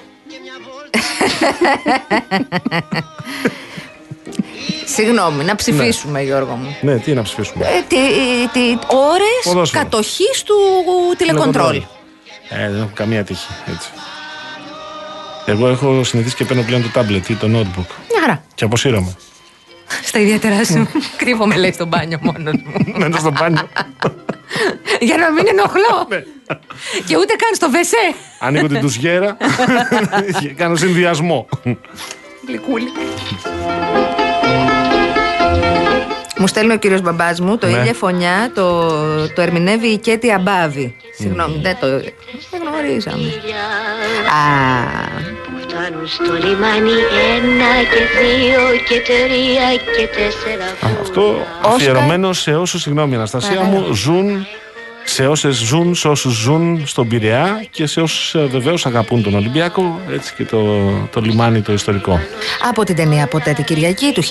[4.85, 6.75] Συγγνώμη, να ψηφίσουμε, Γιώργο μου.
[6.81, 7.95] Ναι, τι να ψηφίσουμε; Ε, τι,
[8.53, 9.83] τι ώρες Ποδόσφαιρο.
[9.83, 10.55] κατοχής του
[11.17, 11.75] τηλεκοντρόλ.
[12.49, 13.47] Ε, δεν έχω καμία τύχη.
[13.73, 13.89] Έτσι.
[15.45, 17.85] Εγώ έχω συνηθίσει και παίρνω πλέον το τάμπλετ ή το notebook.
[18.11, 18.43] Μια χαρά.
[18.55, 19.15] Και αποσύρωμαι.
[20.03, 20.87] Στα ιδιαίτερα σου.
[21.17, 22.93] Κρύβομαι, λέει, στο μπάνιο μόνος μου.
[22.97, 23.69] Μένω στο μπάνιο.
[24.99, 26.05] Για να μην ενοχλώ.
[26.09, 26.17] Ναι.
[27.07, 28.13] και ούτε καν στο βεσέ.
[28.39, 29.37] Ανοίγω την τουζιέρα
[30.41, 31.47] και κάνω συνδυασμό.
[32.47, 32.91] Γλυκούλη.
[36.37, 37.77] Μου στέλνει ο κύριος μπαμπάς μου το Ναι.
[37.77, 38.89] ίδια φωνιά το,
[39.33, 40.95] το ερμηνεύει η Κέτη Αμπάβη.
[41.17, 43.27] Συγγνώμη, δεν το δεν γνωρίζαμε.
[44.25, 44.41] Α,
[45.69, 46.91] Φτάνουν στο λιμάνι
[47.35, 54.47] ένα και δύο και τρία και τέσσερα Αυτό αφιερωμένο σε όσους, συγγνώμη Αναστασία μου, ζουν
[55.03, 59.99] σε όσες ζουν, σε όσους ζουν στον Πειραιά και σε όσους βεβαίως αγαπούν τον Ολυμπιακό,
[60.11, 62.19] έτσι και το, το λιμάνι το ιστορικό.
[62.69, 64.29] από την ταινία «Ποτέ την Κυριακή» του 1960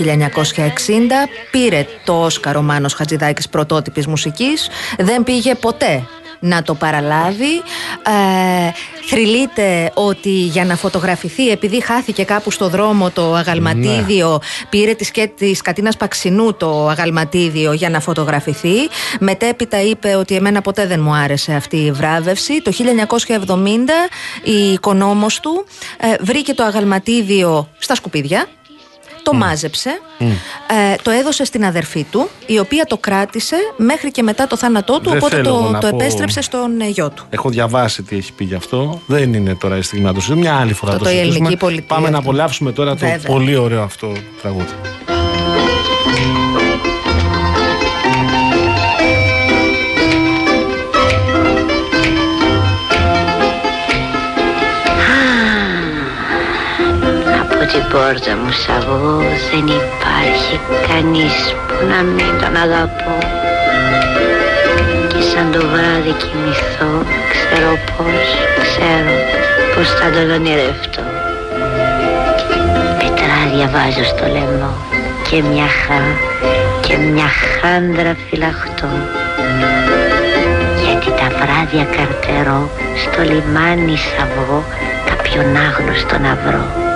[1.51, 4.69] πήρε το Όσκαρ ο Μάνος Χατζηδάκης πρωτότυπης μουσικής.
[4.99, 6.07] Δεν πήγε ποτέ
[6.39, 7.63] να το παραλάβει.
[8.03, 8.71] Ε,
[9.09, 15.27] θρυλείται ότι για να φωτογραφηθεί, επειδή χάθηκε κάπου στο δρόμο το αγαλματίδιο, πήρε τη, σκέ,
[15.27, 18.77] της Κατίνας Παξινού το αγαλματίδιο για να φωτογραφηθεί.
[19.21, 22.63] Μετέπειτα είπε ότι εμένα ποτέ δεν μου άρεσε αυτή η βράβευση.
[22.63, 22.73] Το
[23.47, 23.67] 1970
[24.43, 25.65] η οικονόμος του
[25.99, 28.47] ε, βρήκε το αγαλματίδιο στα σκουπίδια
[29.23, 34.47] το μάζεψε, ε, το έδωσε στην αδερφή του, η οποία το κράτησε μέχρι και μετά
[34.47, 37.11] το θάνατό του, Δεν οπότε θέλω εγώ το, να το πω- επέστρεψε στον ε, γιο
[37.11, 37.25] του.
[37.31, 39.01] Έχω διαβάσει τι έχει πει γι' αυτό.
[39.07, 40.51] Δεν είναι τώρα η στιγμή να το συζητήσουμε.
[40.51, 41.39] Μια άλλη φορά Το- το, το η συζητήσουμε.
[41.47, 41.97] ελληνική πολιτεία.
[41.97, 43.19] Πάμε να απολαύσουμε τώρα το Βέβαια.
[43.27, 44.73] πολύ ωραίο αυτό τραγούδι.
[57.79, 59.17] Από την πόρτα μου σ' αυγό
[59.51, 60.57] δεν υπάρχει
[60.89, 61.37] κανείς
[61.67, 63.17] που να μην τον αγαπώ.
[65.11, 66.93] Και σαν το βράδυ κοιμηθώ
[67.33, 68.29] ξέρω πως,
[68.63, 69.15] ξέρω
[69.75, 71.05] πως θα τον ονειρευτώ.
[72.99, 74.73] Πετράδια βάζω στο λαιμό
[75.29, 76.01] και μια χά
[76.85, 77.29] και μια
[77.61, 78.91] χάντρα φυλαχτώ.
[80.83, 82.71] Γιατί τα βράδια καρτερώ
[83.03, 84.65] στο λιμάνι σ' αυγό
[85.09, 86.88] κάποιον άγνωστο να βρω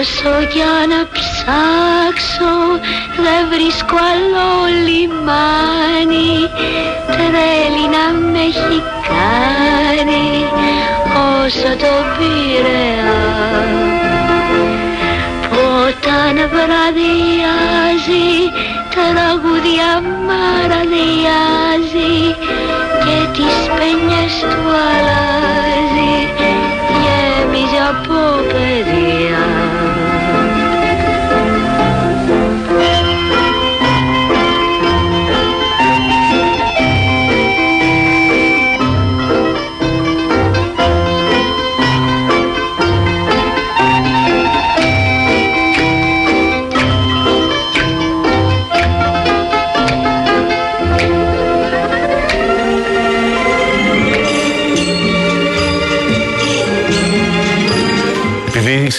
[0.00, 2.54] Όσο κι αν ψάξω
[3.24, 4.50] δεν βρίσκω άλλο
[4.84, 6.34] λιμάνι.
[7.06, 10.26] Τρέλη να με έχει κάνει
[11.28, 13.18] όσο το πειραιά
[15.48, 18.28] Που όταν βραδιάζει
[18.94, 19.90] τραγούδια
[20.26, 22.14] μαραδιάζει
[23.04, 26.16] και τις παινιές του αλλάζει.
[27.02, 28.18] Γέμιζε από
[28.52, 29.07] παιδιά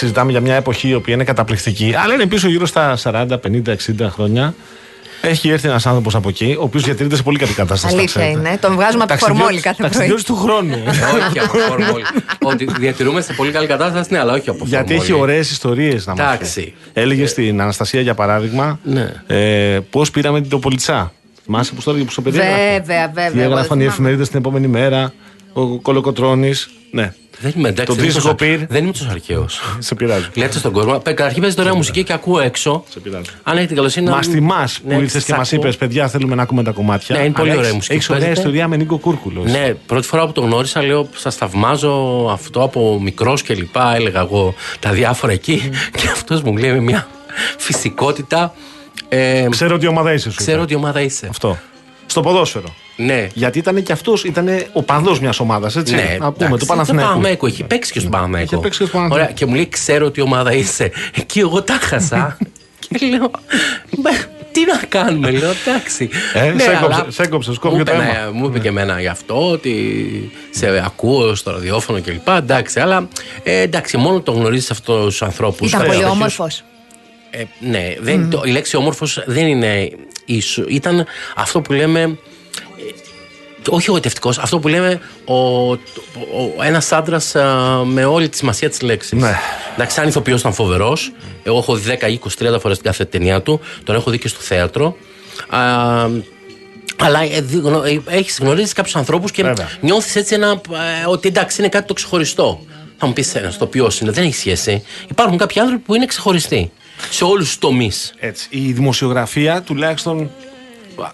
[0.00, 3.68] συζητάμε για μια εποχή η οποία είναι καταπληκτική, αλλά είναι πίσω γύρω στα 40, 50,
[3.68, 4.54] 60 χρόνια.
[5.22, 7.94] Έχει έρθει ένας άνθρωπος από εκεί, ο οποίος διατηρείται σε πολύ καλή κατάσταση.
[7.94, 8.48] να Αλήθεια ξέρετε.
[8.48, 8.58] είναι.
[8.60, 9.90] Τον βγάζουμε από τη Ταξιδιώτης- φορμόλη κάθε πρωί.
[9.90, 10.74] ταξιδιώτης του χρόνου.
[11.28, 12.04] όχι από φορμόλη.
[12.42, 15.22] Ότι διατηρούμε σε πολύ καλή κατάσταση, ναι, αλλά όχι από Γιατί έχει φορμόλη.
[15.22, 16.34] ωραίες ιστορίες να μάθει.
[16.34, 16.74] Εντάξει.
[16.92, 19.12] Έλεγες στην Αναστασία για παράδειγμα Ναι.
[19.26, 21.12] ε, πώς πήραμε την Τοπολιτσά.
[21.44, 22.38] Θυμάσαι πώ το έλεγε που στο παιδί.
[22.38, 22.62] έγραφε.
[22.78, 23.30] Βέβαια, βέβαια.
[23.30, 23.84] Τι εγώ έγραφαν οι θυμάμαι.
[23.84, 25.12] εφημερίδες την επόμενη μέρα.
[25.52, 26.52] Ο Κολοκοτρόνη.
[26.90, 27.12] Ναι.
[27.40, 27.84] Δεν είμαι εντάξει.
[27.86, 28.66] Το δεν είμαι δίσκο τόσο- πυρ.
[28.68, 29.60] Δεν είμαι τόσο αρχαίος.
[29.78, 30.24] Σε πειράζει.
[30.34, 30.98] Λέτε στον κόσμο.
[30.98, 32.84] Πε- Καταρχήν παίζετε ωραία μουσική και ακούω έξω.
[32.88, 33.24] Σε πειράζει.
[33.42, 34.12] Αν έχετε καλοσύνη να.
[34.16, 35.62] Μας τιμά Ναι, που ήρθες και σας μας ακούω.
[35.64, 37.16] είπες: Παιδιά, θέλουμε να ακούμε τα κομμάτια.
[37.16, 38.48] Ναι, είναι πολύ ωραία μουσική Έχεις που ωραία παίζετε.
[38.48, 39.50] ιστορία με Νίκο Κούρκουλος.
[39.50, 43.94] Ναι, πρώτη φορά που τον γνώρισα, λέω, σας θαυμάζω αυτό από μικρός και λοιπά.
[43.94, 45.70] Έλεγα εγώ τα διάφορα εκεί.
[45.96, 47.08] Και αυτός μου λέει με μια
[47.58, 48.54] φυσικότητα.
[49.08, 50.30] Ε, Ξέρω ότι ομάδα είσαι.
[50.30, 50.62] Σου ξέρω είπε.
[50.64, 51.26] ότι ομάδα είσαι.
[51.30, 51.58] Αυτό.
[52.10, 52.74] Στο ποδόσφαιρο.
[52.96, 53.26] Ναι.
[53.34, 55.94] Γιατί ήταν και αυτός, ήταν ο παδός μιας ομάδας, έτσι.
[55.94, 57.08] Ναι, να πούμε, εντάξει, του Παναθηναϊκού.
[57.10, 58.50] Παναθηναϊκό, έχει παίξει και στον Παναθηναϊκό.
[58.52, 59.24] Είχε παίξει και στον Παναθηναϊκό.
[59.24, 60.90] Ωραία, και μου λέει, ξέρω τι ομάδα είσαι.
[61.14, 62.36] Εκεί εγώ τα χάσα.
[62.98, 63.30] και λέω,
[63.98, 64.10] «Μπε,
[64.52, 66.08] τι να κάνουμε, λέω, εντάξει.
[66.34, 68.12] Ε, Ναι, σε αλλά έκοψε, σε έκοψε, σκόβει μου το είπε, αίμα.
[68.12, 69.74] ναι, Μου είπε και εμένα γι' αυτό, ότι
[70.50, 72.28] σε ακούω στο ραδιόφωνο κλπ.
[72.28, 73.08] Εντάξει, αλλά
[73.42, 75.72] ε, εντάξει, μόνο το γνωρίζεις αυτούς τους ανθρώπους.
[75.72, 76.64] Ήταν πολύ όμορφος.
[77.30, 79.90] Ε, ναι, δεν, το, η λέξη όμορφος δεν είναι
[80.24, 80.64] ίσο.
[80.68, 82.00] Ήταν αυτό που λέμε.
[82.00, 82.14] ε,
[83.68, 85.76] όχι εγωιτευτικό, αυτό που λέμε ο, ο,
[86.58, 87.34] ο, ένας άντρας
[87.84, 89.12] με όλη τη σημασία της λέξης.
[89.12, 89.34] Ναι.
[89.74, 91.12] Εντάξει, σαν ηθοποιός ήταν φοβερός.
[91.42, 92.04] Εγώ έχω δει 10,
[92.48, 93.60] 20, 30 φορές την κάθε ταινία του.
[93.84, 94.96] Τον έχω δει και στο θέατρο.
[95.48, 95.58] Α,
[97.02, 99.68] αλλά ε, δι- γνω- ε, έχεις γνωρίζεις κάποιους ανθρώπους και Βέβαια.
[99.80, 100.60] νιώθεις έτσι ένα,
[101.02, 102.64] ε, ότι εντάξει είναι κάτι το ξεχωριστό.
[102.98, 104.82] Θα μου πεις ένα το ποιο είναι, δεν έχει σχέση.
[105.10, 106.70] Υπάρχουν κάποιοι άνθρωποι που είναι ξεχωριστοί
[107.10, 108.14] σε όλους τους τομείς.
[108.18, 108.46] Έτσι.
[108.50, 110.30] Η δημοσιογραφία τουλάχιστον.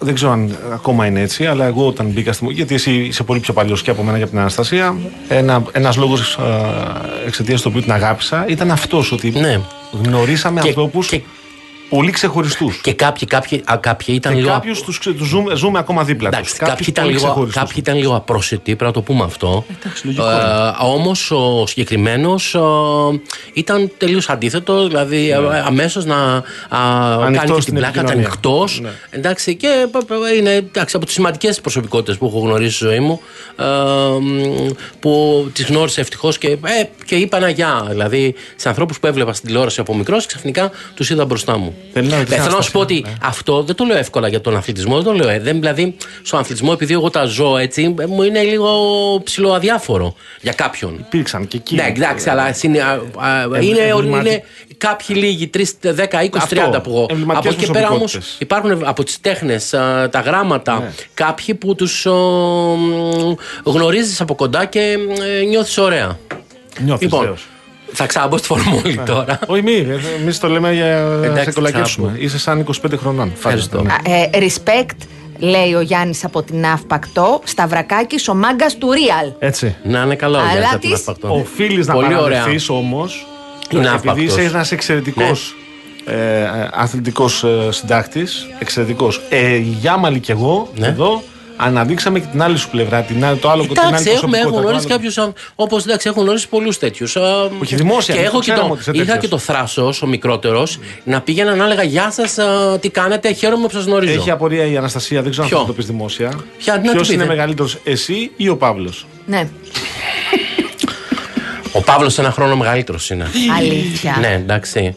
[0.00, 2.46] Δεν ξέρω αν ακόμα είναι έτσι, αλλά εγώ όταν μπήκα στη.
[2.52, 4.96] Γιατί εσύ είσαι πολύ πιο παλιός και από μένα και από την Αναστασία.
[5.28, 6.38] Ένα ένας λόγος
[7.26, 9.60] εξαιτίας του οποίου την αγάπησα ήταν αυτός ότι Ναι.
[10.04, 11.20] γνωρίσαμε Και- ανθρώπους και-
[11.88, 12.80] πολύ ξεχωριστούς.
[12.80, 14.50] Και κάποιοι, κάποιοι, α, κάποιοι ήταν Και λίγο.
[14.52, 16.38] κάποιους τους ζούμε, ζούμε ακόμα δίπλα τους.
[16.38, 19.64] Εντάξει, κάποιοι, ήταν λίγο, κάποιοι ήταν λίγο απρόσιτοι, πρέπει να το πούμε αυτό.
[20.02, 20.34] λογικό ε,
[20.80, 22.56] Όμως ο συγκεκριμένος
[23.52, 25.32] ήταν τελείως αντίθετος, δηλαδή
[25.64, 26.42] αμέσως να α,
[27.22, 27.60] κάνει και Ναι.
[27.60, 28.26] στην την πλάκα, ήταν επικοινωνία.
[28.26, 28.80] ανοιχτός.
[28.82, 28.90] Ναι.
[29.10, 33.00] Εντάξει, και π- π- είναι εντάξει, από τις σημαντικές προσωπικότητες που έχω γνωρίσει στη ζωή
[33.00, 33.20] μου,
[33.56, 33.64] ε,
[34.20, 34.68] μ,
[35.00, 36.58] που τις γνώρισα ευτυχώς και, ε,
[37.04, 37.86] και είπα ένα γεια.
[37.88, 41.75] Δηλαδή σε ανθρώπους που έβλεπα στην τηλεόραση από μικρός και ξαφνικά τους είδα μπροστά μου.
[41.92, 44.28] Θέλει να Ε, ρωτήσω θέλω να ένα σου πω ότι αυτό δεν το λέω εύκολα
[44.28, 45.28] για τον αθλητισμό, δεν το λέω.
[45.28, 45.38] Ε.
[45.38, 48.70] Δεν, δηλαδή, στον αθλητισμό, επειδή εγώ τα ζω έτσι, ε, μου είναι λίγο
[49.24, 50.96] ψηλοαδιάφορο για κάποιον.
[50.98, 51.74] Υπήρξαν και εκεί.
[51.74, 54.42] Ναι, εντάξει, αλλά είναι, α, α, είναι, εμβληματι- είναι
[54.78, 57.06] κάποιοι λίγοι, 3, 10, 20, Αυτό, 30 που εγώ.
[57.10, 58.36] εμβληματικές Από εκεί πέρα όμως προσωπικότητες.
[58.38, 59.68] υπάρχουν από τις τέχνες,
[60.10, 60.92] τα γράμματα, Ναι.
[61.14, 62.06] κάποιοι που τους
[63.64, 64.96] γνωρίζεις από κοντά και
[65.40, 66.18] ε, νιώθεις ωραία.
[66.80, 67.46] Νιώθεις, Λοιπόν, βεβαίως.
[67.92, 69.38] Θα ξαναμπω στη φορμούλη τώρα.
[69.46, 69.86] Όχι, μη.
[70.20, 72.06] Εμείς το λέμε για να Εντάξει, σε κολακέψουμε.
[72.06, 72.24] ξαναπώ.
[72.24, 73.32] Είσαι σαν 25 χρονών.
[73.36, 73.76] Ευχαριστώ.
[73.76, 74.28] Φαντάζομαι.
[74.32, 74.96] Ε, respect,
[75.38, 77.40] λέει ο Γιάννης από την Αύπακτο.
[77.44, 79.32] Σταυρακάκης, ο μάγκας του Real.
[79.38, 79.76] Έτσι.
[79.82, 81.28] Να είναι καλό Αλλά για να της- ευπακτό.
[81.34, 82.18] Οφείλεις να Πολύ ωραία.
[82.22, 83.26] παραδεχθείς όμως.
[83.70, 84.24] Είναι Επειδή άπακτος.
[84.36, 85.54] είσαι ένας εξαιρετικός
[86.06, 86.12] Ναι.
[86.14, 88.46] ε, αθλητικός ε, συντάκτης.
[88.58, 89.20] Εξαιρετικός.
[89.28, 90.86] Ε, Γιάμαλη κι εγώ Ναι.
[90.86, 91.22] εδώ
[91.56, 93.02] αναδείξαμε και την άλλη σου πλευρά.
[93.02, 95.34] Την, άλλη- το άλλο την Εντάξει, άλλη έχουμε, προσωπικότητα, έχω το γνωρίσει άλλο- κάποιους.
[95.54, 97.16] Όπως εντάξει, έχω γνωρίσει πολλούς τέτοιους.
[97.60, 99.18] Όχι, δημόσια, Και δεν έχω το και ξέραμε το, ότι είσαι είχα τέτοιος.
[99.22, 102.36] και το θράσο, ο μικρότερος, να πήγαινα να έλεγα Γεια σας,
[102.80, 104.12] τι κάνετε, χαίρομαι που σας γνωρίζω.
[104.12, 106.32] Έχει απορία η Αναστασία, δεν ξέρω Ποιο; αν θα το πεις δημόσια.
[106.58, 107.34] Ποια, να Ποιος του είναι πείτε.
[107.34, 109.48] μεγαλύτερος, εσύ ή ο Παύλος; Ναι,
[111.72, 113.26] Ο Παύλος ένα χρόνο μεγαλύτερος είναι.
[113.58, 114.16] αλήθεια.
[114.20, 114.94] ναι, εντάξει.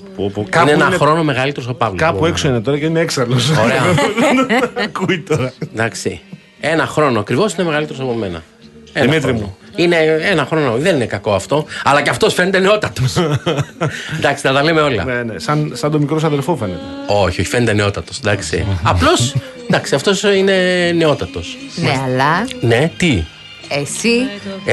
[0.49, 1.99] κάπου είναι ένα είναι- χρόνο μεγαλύτερος ο Παύλος.
[2.01, 3.35] Κάπου έξω είναι τώρα και είναι έξαλλο.
[3.63, 3.81] Ωραία.
[4.85, 5.53] Ακούει τώρα.
[5.73, 6.21] Εντάξει.
[6.61, 8.43] Ένα χρόνο ακριβώς είναι μεγαλύτερος από μένα.
[8.93, 9.45] Ένα Δημήτρη χρόνο.
[9.45, 9.57] μου.
[9.75, 10.75] Είναι ένα χρόνο.
[10.77, 11.65] Δεν είναι κακό αυτό.
[11.83, 13.15] Αλλά και αυτός φαίνεται νεότατος.
[14.17, 15.03] εντάξει, να τα λέμε όλα.
[15.03, 16.79] Ναι, ναι, σαν, σαν το μικρός σου αδερφό φαίνεται.
[17.07, 18.17] Όχι, όχι, φαίνεται νεότατος.
[18.17, 18.65] Εντάξει.
[18.83, 19.35] Απλώς.
[19.67, 21.57] Εντάξει, αυτός είναι νεότατος.
[21.75, 23.23] Ναι, αλλά Ναι, τι;
[23.81, 24.15] Εσύ.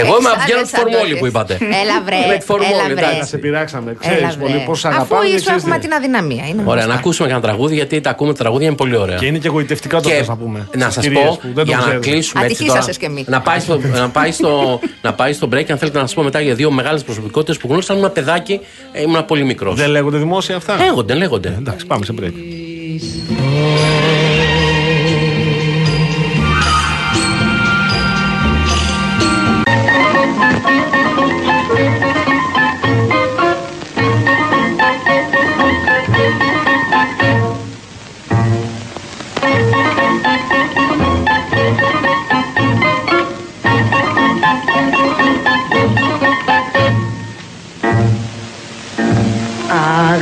[0.01, 1.19] Εγώ έχεις είμαι άλλες βγαίνω τη φορμόλη αντότητες.
[1.21, 1.55] που είπατε.
[1.83, 2.19] Έλα βρε.
[2.25, 2.93] Είμαι τη φορμόλη, έλα, βρε.
[2.93, 3.19] εντάξει.
[3.19, 3.91] Να σε πειράξαμε.
[3.91, 4.45] Έλα, Ξέρεις βρε.
[4.47, 5.25] πολύ πώ Αφού αγαπάμε.
[5.25, 5.81] και ίσως ξέρεις έχουμε τι.
[5.87, 6.45] την αδυναμία.
[6.51, 6.89] Είναι Ωραία, γνωστό.
[6.93, 9.17] να ακούσουμε κανένα τραγούδι γιατί τα ακούμε τα τραγούδια είναι πολύ ωραία.
[9.21, 10.59] Και είναι και εγωιτευτικά το Και θες να πούμε.
[10.77, 12.01] να Στις σας κυρίες πω, που δεν το για να ξέρουν.
[12.03, 12.99] κλείσουμε έτσι Ατυχήσασες τώρα.
[12.99, 13.27] κι εμείς.
[13.35, 16.23] Να πάει, στο, να, πάει στο, να πάει στο break, αν θέλετε να σας πω
[16.23, 17.95] μετά για δύο μεγάλες προσωπικότητες που γνώρισα.
[17.95, 18.61] Ήμουν παιδάκι,
[18.93, 19.75] ε, ήμουν πολύ μικρός.
[19.75, 21.55] Δεν λέγονται δημόσια αυτά; Λέγονται, λέγονται.
[21.59, 22.33] Εντάξει, πάμε σε break.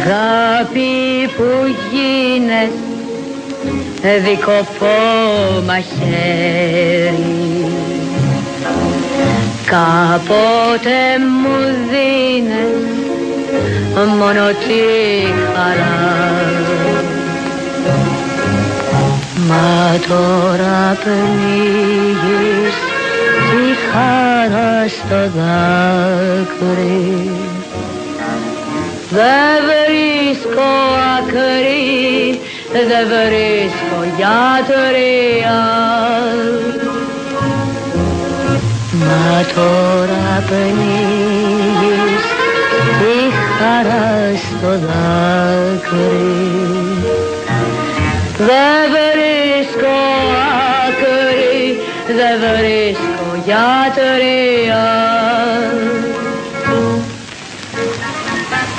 [0.04, 1.44] Αγάπη που
[1.90, 2.70] γίνες
[4.24, 4.96] δικοπό
[5.66, 7.14] μαχαίρι
[9.64, 10.98] Κάποτε
[11.40, 11.56] μου
[11.90, 12.94] δίνες
[14.18, 14.82] μόνο τη
[15.54, 15.98] χαρά.
[19.48, 22.74] Μα τώρα πνίγεις
[23.50, 27.04] τη χαρά στο δάκρυ
[29.16, 30.70] δεν βρίσκω
[31.16, 32.40] άκρη,
[32.72, 35.60] δεν βρίσκω γιατρία
[39.00, 42.24] Μα τώρα πνίγεις
[42.98, 43.16] τη
[43.58, 46.34] χαρά στο δάκρυ
[48.38, 49.96] Δεν βρίσκω
[50.86, 54.84] άκρη, δεν βρίσκω γιατρία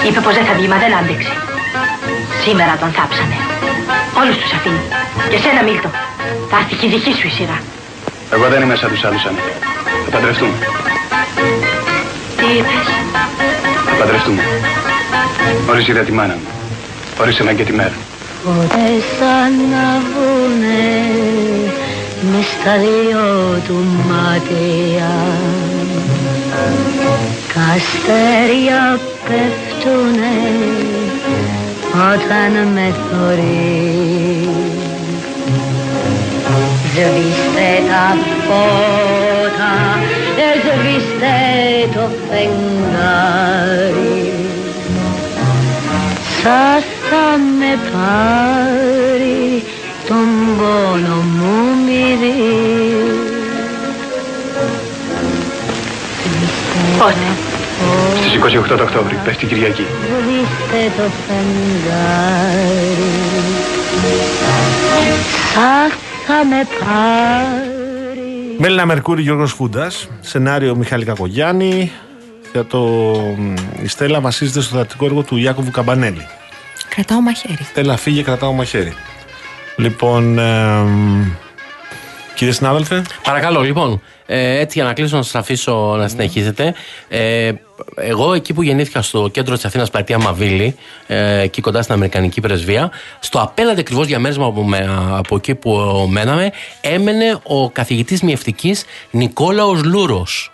[0.08, 1.34] Είπε πως δεν θα βγει, μα δεν άντεξε.
[2.44, 3.38] Σήμερα τον θάψανε.
[4.22, 4.84] Όλους τους αφήνει.
[5.32, 5.90] Και σένα, Μίλτο.
[6.50, 7.58] Θα έρθει και η δική σου η σειρά.
[8.36, 9.42] Εγώ δεν είμαι σαν τους άλλους, Άννα.
[10.06, 10.56] Θα παντρευτούμε.
[12.40, 12.88] Τι είπες;
[13.90, 14.42] Θα παντρευτούμε.
[15.68, 16.48] Χωρίς είδα τη μάνα μου.
[17.18, 17.96] Χωρίς εμένα και τη μέρα.
[18.44, 19.08] Φωτές
[19.44, 20.84] αναβούνε
[22.32, 25.14] μες στα δυο του μάτια
[27.54, 29.75] Καστέρια πέφτουνε
[32.14, 34.50] όταν με θωρεί
[36.92, 38.18] Σβήστε τα
[38.48, 39.76] φώτα,
[40.38, 41.36] ε, σβήστε
[41.94, 43.54] το φεγγάρι
[46.42, 47.28] Σας θα
[47.60, 49.64] με πάρει
[50.08, 50.28] τον
[50.58, 51.56] πόνο μου
[51.86, 52.36] μυρί
[56.98, 57.45] Πότε.
[58.16, 59.82] Στις 28 το Οκτώβρη, πέφτει Κυριακή.
[59.82, 63.06] Σβήστε το φεγγάρι
[65.54, 67.76] Σας θα με πάρει
[68.58, 71.92] Μέλινα Μερκούρη, Γιώργος Φούντας, σενάριο Μιχάλη Κακογιάννη.
[72.52, 72.80] Για το
[73.38, 76.28] μ, η Στέλλα βασίζεται στο θεατρικό έργο του Ιάκωβου Καμπανέλη.
[76.90, 77.64] Κρατάω μαχαίρι.
[77.64, 78.94] Στέλλα, φύγε, κρατάω μαχαίρι.
[79.76, 81.32] Λοιπόν, εμ,
[82.36, 83.02] κύριε συνάδελφε.
[83.24, 86.74] Παρακαλώ, λοιπόν, ε, έτσι για να κλείσω να σας αφήσω να συνεχίσετε.
[87.08, 87.52] Ε,
[87.96, 90.76] εγώ εκεί που γεννήθηκα στο κέντρο της Αθήνας, πλατεία Μαβίλη,
[91.08, 95.72] ε, εκεί κοντά στην Αμερικανική πρεσβεία, στο απέναντι ακριβώς διαμέρισμα από, με- από εκεί που
[96.10, 96.52] μέναμε,
[96.82, 100.52] έμενε ο καθηγητής Μιευτικής Νικόλαος Λούρος.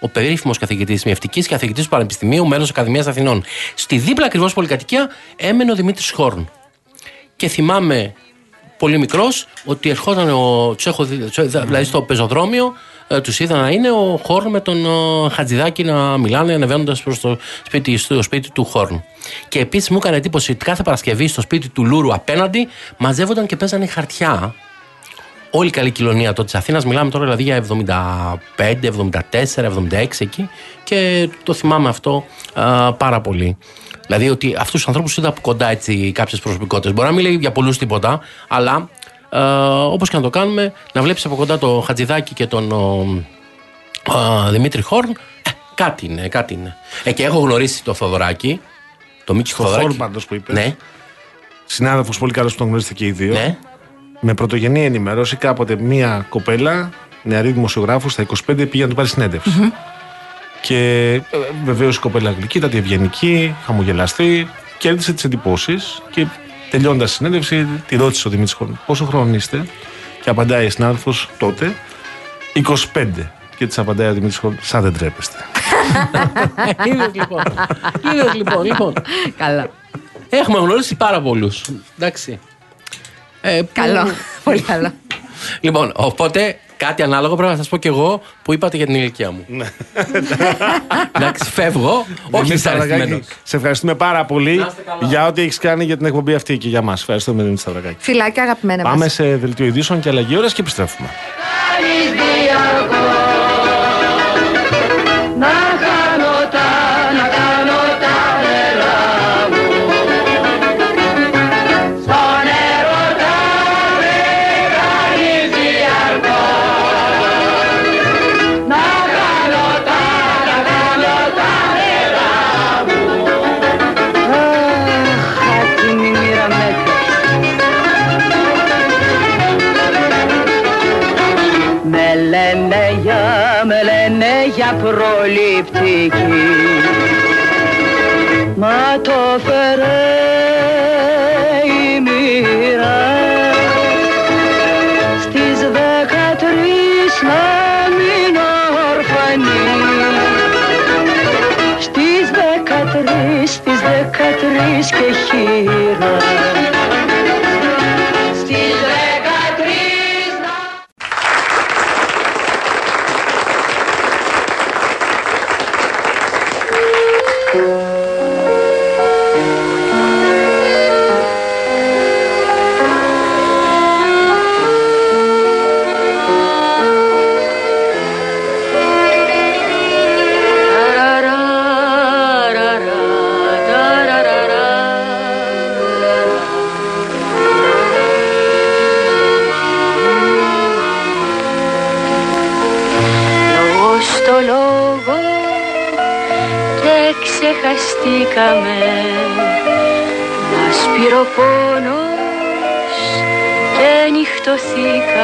[0.00, 3.44] Ο περίφημος καθηγητής Μιευτικής, καθηγητής του Πανεπιστημίου, μέλος Ακαδημίας Αθηνών.
[3.74, 6.50] Στη δίπλα ακριβώς πολυκατοικία έμενε ο Δημήτρης Χόρν.
[7.36, 8.12] Και θυμάμαι
[8.78, 10.72] πολύ μικρός ότι ερχόταν ο.
[10.76, 12.72] Τους έχω δει, τους- δηλαδή στο πεζοδρόμιο,
[13.12, 17.20] ε, τους είδα να είναι ο Χόρν με τον ε, Χατζηδάκη να μιλάνε ανεβαίνοντας προς
[17.20, 19.04] το σπίτι, στο σπίτι του Χόρν.
[19.48, 23.56] Και επίσης μου έκανε εντύπωση ότι κάθε Παρασκευή στο σπίτι του Λούρου απέναντι μαζεύονταν και
[23.56, 24.54] παίζανε χαρτιά.
[25.50, 27.64] Όλη η καλή κοινωνία τότε της Αθήνας, μιλάμε τώρα δηλαδή για
[28.56, 28.78] 75,
[29.36, 30.48] 74, 76 εκεί
[30.84, 33.56] και το θυμάμαι αυτό α, πάρα πολύ.
[34.06, 36.92] Δηλαδή ότι αυτούς τους ανθρώπους είδα από κοντά έτσι κάποιες προσωπικότητες.
[36.92, 38.88] Μπορεί να μην λέει για πολλούς τίποτα, αλλά
[39.90, 43.06] όπως και να το κάνουμε, να βλέπεις από κοντά το Χατζηδάκη και τον ο,
[44.12, 45.10] α, Δημήτρη Χόρν,
[45.42, 46.76] ε, κάτι είναι, κάτι είναι.
[47.04, 48.60] Ε, και έχω γνωρίσει το Θοδωράκη,
[49.24, 49.86] το Μίκης Στο Θοδωράκη.
[49.86, 50.54] χώρο πάντω που είπες.
[50.56, 50.76] Ναι.
[51.64, 53.32] Συνάδελφος πολύ καλός που τον γνωρίζετε και οι δύο.
[53.32, 53.56] Ναι.
[54.20, 56.90] Με πρωτογενή ενημέρωση κάποτε μία κοπέλα,
[57.22, 59.72] νεαρή δημοσιογράφου, στα 25 πήγε να του πάρει συνέντευξη.
[60.62, 61.20] Και
[61.64, 66.26] βεβαίως η κοπέλα αγγλική, ήταν ευγενική, χαμογελαστή, κέρδισε τις εντυπώσεις και
[66.70, 69.66] τελειώνοντα τη συνέντευξη, τη ρώτησε ο Δημήτρης Χόρν, πόσο χρόνο είστε,
[70.22, 71.74] και απαντάει η συνάδελφος τότε,
[72.92, 73.06] 25.
[73.56, 75.38] Και της απαντάει ο Δημήτρης Χόρν, σαν δεν τρέπεστε.
[76.86, 77.42] Είδες λοιπόν.
[78.12, 78.92] Είδες λοιπόν, λοιπόν.
[79.36, 79.70] Καλά.
[80.28, 81.64] Έχουμε γνωρίσει πάρα πολλούς.
[81.98, 82.38] Εντάξει.
[83.40, 84.10] Ε, που- Καλό.
[84.44, 84.92] Πολύ καλό.
[85.60, 89.30] Λοιπόν, οπότε κάτι ανάλογο πρέπει να σας πω κι εγώ που είπατε για την ηλικία
[89.30, 89.46] μου.
[91.12, 91.90] Εντάξει, φεύγω.
[91.90, 93.06] Όχι Δημήτρη δυσαρεστημένος.
[93.06, 94.66] Σταυρακάκη, Σε ευχαριστούμε πάρα πολύ
[95.00, 97.00] για ό,τι έχεις κάνει για την εκπομπή αυτή και για μας.
[97.00, 97.96] Ευχαριστούμε, Δημήτρη Σταυρακάκη.
[97.98, 98.92] Φιλάκια αγαπημένα μας.
[98.92, 101.08] Πάμε σε δελτίο ειδήσεων και αλλαγή ώρα και επιστρέφουμε.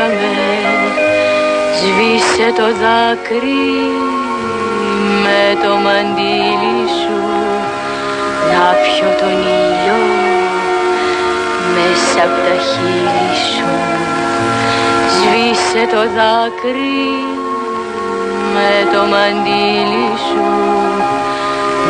[0.06, 0.46] Νυχτωθήκαμε
[1.78, 3.76] Σβήσε το δάκρυ
[5.22, 7.20] με το μαντίλι σου.
[8.50, 10.00] Να πιω τον ήλιο
[11.74, 13.70] μέσα από τα χείλη σου.
[15.14, 17.12] Σβήσε το δάκρυ
[18.54, 20.46] με το μαντίλι σου.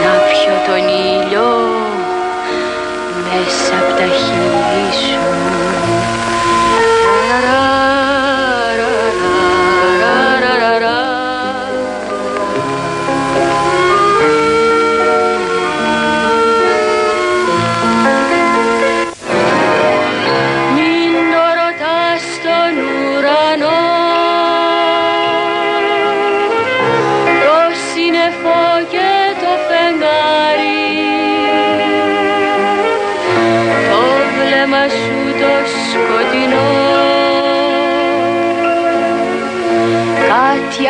[0.02, 1.50] Να πιω τον ήλιο
[3.26, 5.25] μέσα από τα χείλη σου.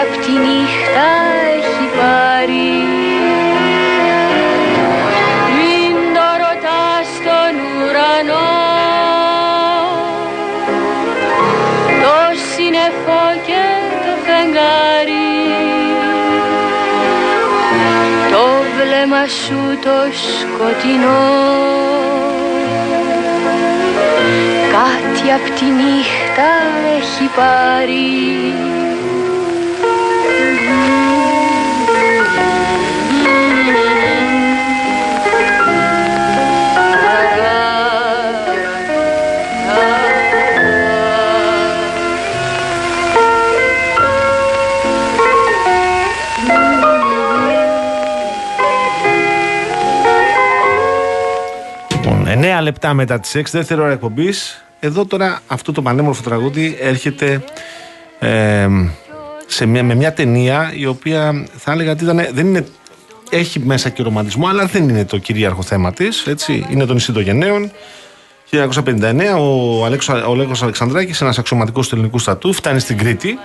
[0.06, 1.08] Απ' τη νύχτα
[1.56, 2.72] έχει πάρει.
[5.56, 8.54] Μην το ρωτάς στον ουρανό.
[12.02, 12.16] Το
[12.50, 13.64] σύννεφο και
[14.06, 15.34] το φεγγάρι.
[18.30, 18.46] Το
[18.76, 21.24] βλέμμα σου το σκοτεινό.
[24.72, 26.50] Κάτι απ' τη νύχτα
[26.96, 28.75] έχει πάρει
[52.76, 54.64] λεπτά μετά τις 6, δεύτερη ώρα εκπομπής.
[54.80, 57.44] Εδώ τώρα αυτό το πανέμορφο τραγούδι έρχεται
[58.18, 58.68] ε,
[59.46, 62.66] σε μια, με μια ταινία η οποία θα έλεγα ότι ήταν, δεν είναι,
[63.30, 66.26] έχει μέσα και ρομαντισμό, αλλά δεν είναι το κυρίαρχο θέμα της.
[66.70, 67.70] Είναι το νησί των Γενναίων.
[68.50, 73.38] 1959 ο, Αλέξο, ο Λέκος Αλεξανδράκης, ένας αξιωματικός του ελληνικού στατού, φτάνει στην Κρήτη.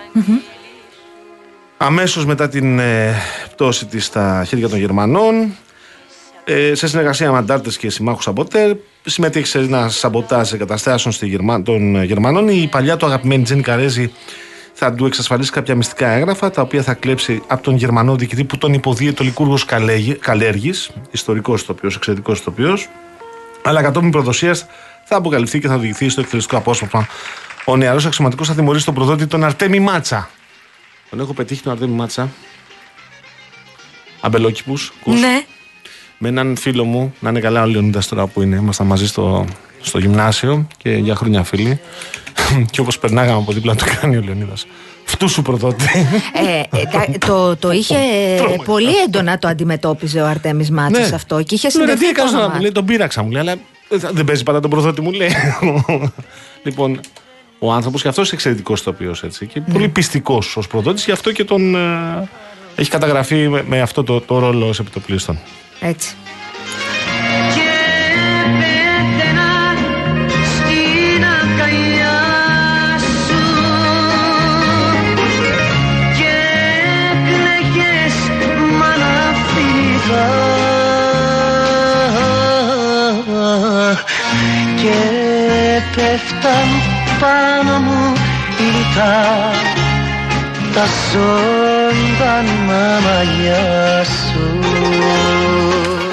[1.77, 3.13] Αμέσως μετά την ε,
[3.51, 5.55] πτώση της στα χέρια των Γερμανών,
[6.51, 8.75] ε, σε συνεργασία με αντάρτες και συμμάχους Σαμποτέρ,
[9.05, 11.61] συμμετείχες σε ένα σαμποτάζ εγκαταστάσεων στη Γερμα...
[11.61, 12.47] των Γερμανών.
[12.49, 14.11] Η παλιά του αγαπημένη Τζένι Καρέζη
[14.73, 18.57] θα του εξασφαλίσει κάποια μυστικά έγγραφα, τα οποία θα κλέψει από τον Γερμανό διοικητή που
[18.57, 19.65] τον υποδίεται ο Λικούργος
[20.19, 22.77] Καλέργης, ιστορικός ηθοποιό, εξαιρετικός ηθοποιό.
[23.63, 24.65] Αλλά κατόπιν προδοσίας
[25.05, 27.07] θα αποκαλυφθεί και θα οδηγηθεί στο εκτελεστικό απόσπασμα.
[27.65, 30.29] Ο νεαρός αξιωματικός θα τιμωρήσει τον προδότη τον Αρτέμι Μάτσα.
[31.09, 32.29] Τον έχω πετύχει τον Αρτέμι Μάτσα.
[34.21, 34.93] Αμπελόκηπους.
[35.03, 35.45] Ναι.
[36.23, 38.55] Με έναν φίλο μου, να είναι καλά ο Λεωνίδας τώρα που είναι.
[38.55, 39.45] Ήμασταν μαζί στο,
[39.81, 41.79] στο γυμνάσιο και για χρόνια φίλοι.
[42.71, 44.65] και όπως περνάγαμε από δίπλα του κάνει ο Λεωνίδας.
[45.05, 45.85] Φτού σου προδότη.
[46.33, 47.95] Ε, ε, τα- το, το είχε
[48.65, 51.15] πολύ έντονα το αντιμετώπιζε ο Αρτέμις Μάτσας Ναι.
[51.15, 53.23] αυτό και είχε Λέω, ρε, τι συνδεθεί το έκανες να όνομα μου λέει, τον πείραξα
[53.23, 53.51] μου λέει, αλλά
[53.89, 55.29] ε, θα- δεν παίζει πάντα τον προδότη μου λέει.
[56.65, 56.99] λοιπόν,
[57.59, 59.45] ο άνθρωπος και αυτός εξαιρετικός ηθοποιός έτσι.
[59.45, 61.75] Και πολύ πιστικός ως προδότης, γι' αυτό και τον.
[61.75, 62.29] ε,
[62.75, 65.39] έχει καταγραφεί με, με αυτό το, το ρόλο ως επιτοπλίστων.
[65.83, 66.15] Έτσι.
[68.59, 69.53] πέταινα
[70.53, 72.19] στην αγκαλιά
[73.25, 73.41] σου.
[76.17, 76.33] Και
[77.11, 78.15] έκλαιγες
[78.79, 80.29] μα να φύγα
[84.75, 84.99] και
[85.95, 86.67] πέφταν
[87.19, 88.13] πάνω μου
[88.59, 89.51] ήλτα
[90.73, 90.85] τα
[91.93, 94.59] ζωντανά μαλλιά σου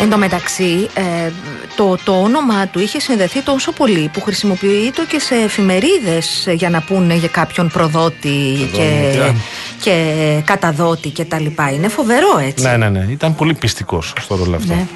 [0.01, 1.31] Εν τω μεταξύ, ε,
[1.77, 6.53] το, το όνομα του είχε συνδεθεί τόσο πολύ που χρησιμοποιεί το και σε εφημερίδες ε,
[6.53, 9.41] για να πούνε για κάποιον προδότη και, Προδότη,
[9.81, 11.71] και καταδότη και τα λοιπά.
[11.71, 12.65] Είναι φοβερό έτσι.
[12.65, 13.07] Ναι, ναι, ναι.
[13.11, 14.75] Ήταν πολύ πιστικός στο ρόλο αυτό.
[14.75, 14.87] Ναι.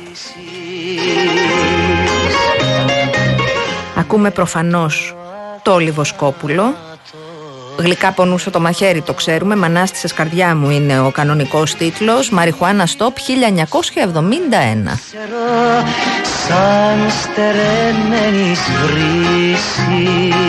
[3.97, 5.17] Ακούμε προφανώς
[5.63, 6.75] το Λιβοσκόπουλο.
[7.79, 9.57] Γλυκά πονούσε το μαχαίρι, το ξέρουμε.
[9.57, 12.31] Μανάστησες καρδιά μου είναι ο κανονικός τίτλος.
[12.31, 14.99] Μαριχουάνα Στόπ 1971.
[15.07, 15.87] ξέρω
[16.49, 20.43] σαν στερεμένης βρύσης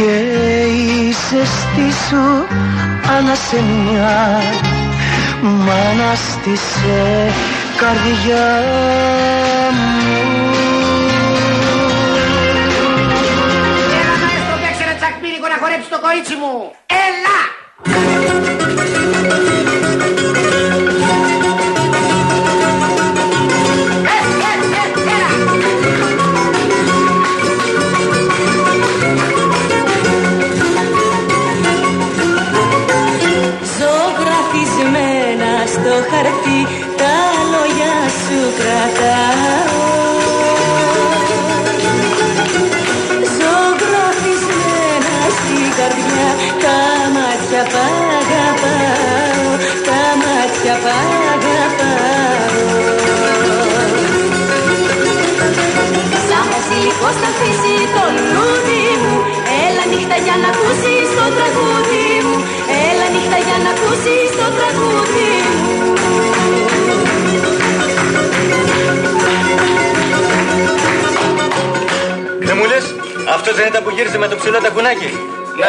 [0.00, 0.16] και
[0.66, 2.46] είσαι στη σου
[3.18, 4.42] ανασεμιά
[5.42, 7.32] μ' αναστήσε
[7.76, 8.48] καρδιά
[9.72, 9.88] μου
[14.00, 16.72] Έλα μαέστρο παίξε ένα τσακμίνικο να χορέψει το κορίτσι μου.
[17.06, 17.38] Έλα!
[35.74, 36.60] Στο χαρτί
[37.00, 37.16] τα
[37.52, 39.88] λόγια σου κρατάω.
[43.36, 46.28] Ζωγραφισμένα στην καρδιά
[46.62, 46.78] τα
[47.14, 47.78] μάτια π'
[48.20, 49.48] αγαπάω
[49.88, 50.90] Τα μάτια π'
[51.32, 52.58] αγαπάω.
[56.28, 59.16] Σαν βασιλικός στα αφήσει το λουλούδι μου
[59.64, 62.36] Έλα νύχτα για να ακούσεις το τραγούδι μου
[62.88, 64.29] Έλα νύχτα για να ακούσεις το τραγούδι μου
[72.40, 72.94] Δεν μου λες,
[73.34, 75.10] αυτός δεν ήταν που γύρισε με το ψηλό τακουνάκι.
[75.58, 75.66] Ναι.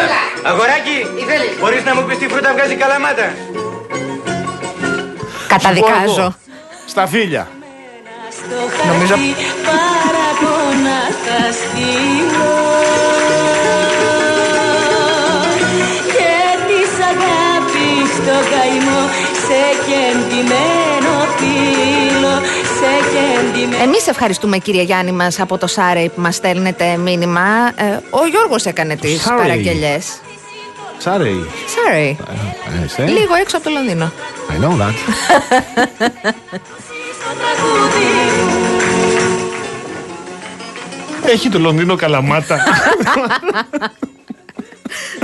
[0.50, 0.98] Αγοράκι,
[1.60, 3.34] μπορείς να μου πεις τι φρούτα βγάζει καλαμάτα.
[5.48, 6.36] Καταδικάζω.
[6.86, 7.48] Στα φίλια.
[8.88, 9.34] Νομίζω- χαρτί
[9.68, 12.54] παραπονά θα στείλω
[16.16, 16.34] Και
[16.68, 18.38] της αγάπης το
[23.82, 27.42] Εμείς ευχαριστούμε κύριε Γιάννη μας από το Σάρεϊ που μας στέλνετε μήνυμα.
[27.76, 29.38] Ε, ο Γιώργος έκανε τις Surrey.
[29.38, 30.22] παραγγελιές.
[30.98, 31.46] Σάρεϊ.
[31.68, 32.18] Σάρεϊ.
[32.82, 33.04] Ε, είσαι.
[33.04, 34.12] Λίγο έξω από το Λονδίνο.
[34.50, 34.94] I know that.
[41.26, 42.60] Έχει το Λονδίνο καλαμάτα.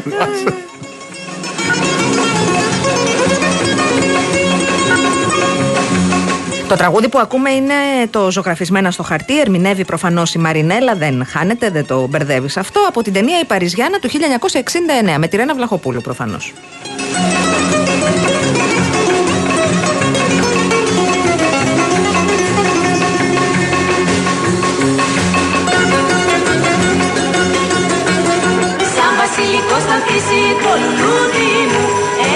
[6.68, 7.74] Το τραγούδι που ακούμε είναι
[8.10, 9.40] το ζωγραφισμένα στο χαρτί.
[9.40, 12.80] Ερμηνεύει προφανώς η Μαρινέλα, δεν χάνεται, δεν το μπερδεύεις αυτό.
[12.88, 16.54] Από την ταινία Η Παριζιάνα του 1969, με τη Ρένα Βλαχοπούλου προφανώς.
[28.96, 31.84] Σαν βασιλικό θα ανθίσει το λουλούδι μου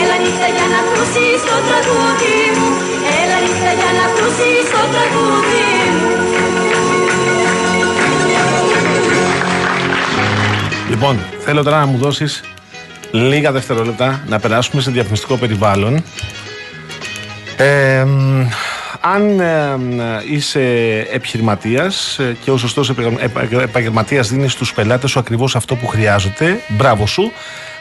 [0.01, 2.70] Έλα νύχτα για να ακούσεις το τραγούδι μου
[3.41, 5.63] Έλα νύχτα για να ακούσεις το τραγούδι
[5.97, 6.09] μου
[10.89, 12.43] Λοιπόν, θέλω τώρα να μου δώσεις
[13.11, 16.03] λίγα δευτερόλεπτα να περάσουμε σε διαφημιστικό περιβάλλον.
[17.57, 18.47] Ε, μ,
[19.01, 20.61] αν ε, μ, είσαι
[21.11, 22.93] επιχειρηματίας ε, και ο σωστός
[23.61, 27.31] επαγγελματίας δίνεις στους πελάτες σου ακριβώς αυτό που χρειάζεται, μπράβο σου.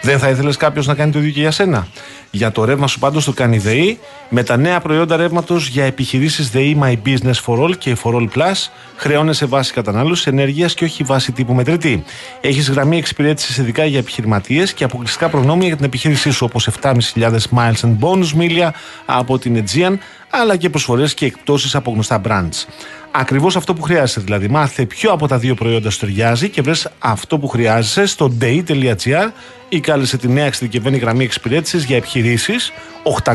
[0.03, 1.87] Δεν θα ήθελες κάποιος να κάνει το ίδιο και για σένα.
[2.31, 3.99] Για το ρεύμα σου πάντως το κάνει η ΔΕΗ
[4.29, 8.29] με τα νέα προϊόντα ρεύματος για επιχειρήσεις ΔΕΗ My Business for All και For All
[8.35, 12.05] Plus χρεώνεσαι βάση κατανάλωσης ενέργειας και όχι βάση τύπου μετρητή.
[12.41, 17.31] Έχεις γραμμή εξυπηρέτησης ειδικά για επιχειρηματίες και αποκλειστικά προνόμια για την επιχείρησή σου όπως 7.500
[17.57, 18.75] miles and bonus μίλια
[19.07, 19.97] από την Aegean
[20.31, 22.67] αλλά και προσφορές και εκπτώσεις από γνωστά brands.
[23.13, 24.49] Ακριβώς αυτό που χρειάζεσαι δηλαδή.
[24.49, 29.31] Μάθε ποιο από τα δύο προϊόντα σου ταιριάζει και βρες αυτό που χρειάζεσαι στο day.gr
[29.69, 32.73] ή κάλεσε τη νέα εξειδικευμένη γραμμή εξυπηρέτησης για επιχειρήσεις
[33.25, 33.33] 800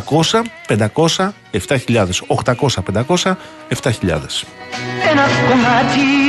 [0.67, 1.29] 500
[1.67, 2.07] 7000.
[2.43, 2.55] 800
[3.07, 3.35] 500
[3.69, 4.45] 7000.
[5.11, 6.24] Ένας κομμάτι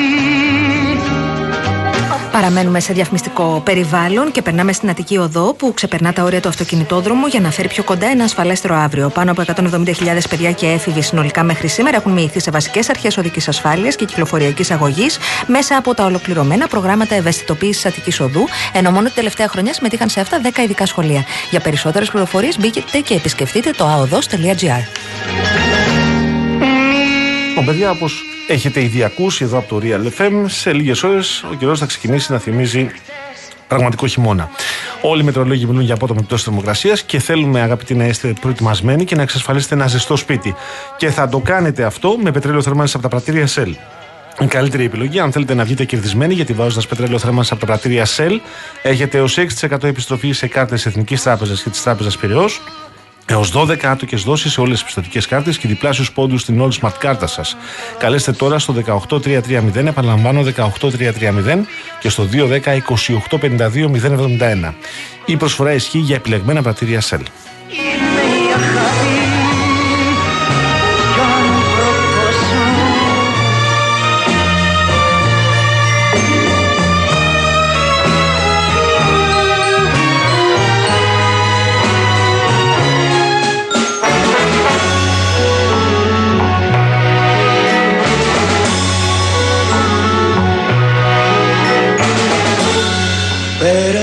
[2.37, 7.27] Παραμένουμε σε διαφημιστικό περιβάλλον και περνάμε στην Αττική Οδό που ξεπερνά τα όρια του αυτοκινητόδρομου
[7.27, 9.09] για να φέρει πιο κοντά ένα ασφαλέστερο αύριο.
[9.09, 13.49] Πάνω από 170.000 παιδιά και έφηβοι συνολικά μέχρι σήμερα έχουν μοιηθεί σε βασικές αρχές οδικής
[13.49, 19.15] ασφάλειας και κυκλοφοριακής αγωγής μέσα από τα ολοκληρωμένα προγράμματα ευαισθητοποίησης Αττικής Οδού, ενώ μόνο την
[19.15, 21.25] τελευταία χρονιά συμμετείχαν σε αυτά 10 ειδικά σχολεία.
[21.51, 26.06] Για περισσότερες πληροφορίες μπήκετε και επισκεφτείτε το aodos.gr.
[27.59, 31.55] Λοιπόν, παιδιά, όπως έχετε ήδη ακούσει εδώ από το Real FM, σε λίγες ώρες ο
[31.55, 32.91] καιρός θα ξεκινήσει να θυμίζει
[33.69, 34.51] πραγματικό χειμώνα.
[35.01, 39.17] Όλοι οι μετρολόγοι μιλούν για απότομη πτώση θερμοκρασίας και θέλουμε, αγαπητοί, να είστε προετοιμασμένοι και
[39.17, 40.55] να εξασφαλίσετε ένα ζεστό σπίτι.
[40.97, 43.73] Και θα το κάνετε αυτό με πετρέλαιο θερμάνιση από τα πρατήρια Shell.
[44.41, 48.07] Η καλύτερη επιλογή, αν θέλετε να βγείτε κερδισμένοι, γιατί βάζοντας πετρέλαιο θέρμανση από τα πρατήρια
[48.17, 48.33] Shell,
[48.83, 52.61] έχετε έως 6% επιστροφή σε κάρτες Εθνικής Τράπεζας και της Τράπεζας Πυραιός,
[53.27, 56.95] έως 12 άτοκες δόσεις σε όλες τις πιστοτικές κάρτες και διπλάσιους πόντους στην All Smart
[56.99, 57.57] κάρτα σας.
[57.99, 61.67] Καλέστε τώρα στο 18330, επαναλαμβάνω 18330
[62.01, 64.75] και στο 210 2825071.
[65.25, 67.23] Η προσφορά ισχύει για επιλεγμένα πρατήρια Shell.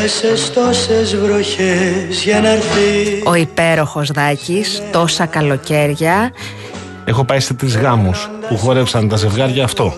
[0.04, 6.32] Πέρασες τόσες βροχές για να έρθει Ο υπέροχος Δάκης, τόσα καλοκαίρια.
[7.06, 9.94] Έχω πάει σε τρεις γάμους που χόρεψαν τα ζευγάρια αυτό.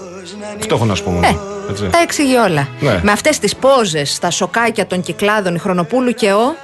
[0.60, 1.28] Αυτό έχω να σου πω μόνο.
[1.28, 1.38] Ε,
[1.70, 1.84] Έτσι.
[1.91, 2.68] Τα εξηγεί όλα.
[2.80, 2.99] Ναι.
[3.03, 6.56] Με αυτές τις πόζες, τα σοκάκια των κυκλάδων, η Χρονοπούλου και ο.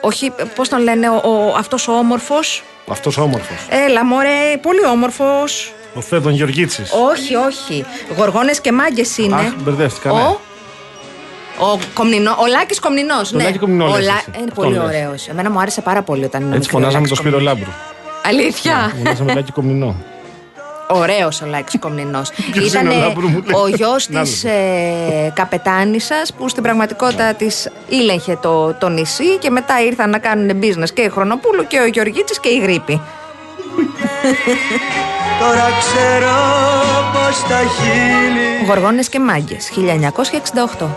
[0.00, 3.56] Όχι, πώς τον λένε, ο, ο, αυτός ο όμορφος; Αυτός όμορφος.
[3.86, 6.92] Έλα μωρέ, πολύ όμορφος Ο Φέδων Γεωργίτσης.
[7.12, 7.84] Όχι, όχι.
[8.16, 9.34] Γοργόνες και μάγκες είναι.
[9.34, 10.12] Αχ, μπερδεύτηκα.
[10.12, 10.36] ναι.
[11.60, 13.32] Ο, ο, Κομνηνό, ο Λάκης Κομνηνός.
[13.32, 13.42] ναι.
[13.42, 14.30] Λάκης Κομνηνός Ο λες Λα- εσύ.
[14.34, 14.82] Είναι Αυτό πολύ λες.
[14.84, 15.28] ωραίος.
[15.28, 17.70] Εμένα μου άρεσε πάρα πολύ όταν είναι Έτσι φωνάζαμε το Σπύρο Λάμπρου.
[18.24, 18.92] Αλήθεια.
[18.98, 19.94] Φωνάζαμε Λάκη Κομνηνό.
[20.90, 22.30] Ωραίος ο Λάκης Κομνηνός.
[22.52, 23.60] Ποιος Ήταν είναι ο Λάμπρου μου, λέει.
[23.62, 24.50] ο γιος Να της ε,
[25.34, 30.90] καπετάνισσα που στην πραγματικότητα της ήλεγχε το, το νησί και μετά ήρθαν να κάνουν business
[30.94, 33.00] και η Χρονοπούλου και ο Γεωργίτης και η Γρήπη.
[35.40, 36.34] Τώρα ξέρω
[37.28, 39.70] πως τα χείλη Γοργόνες και μάγκες,
[40.78, 40.88] 1968.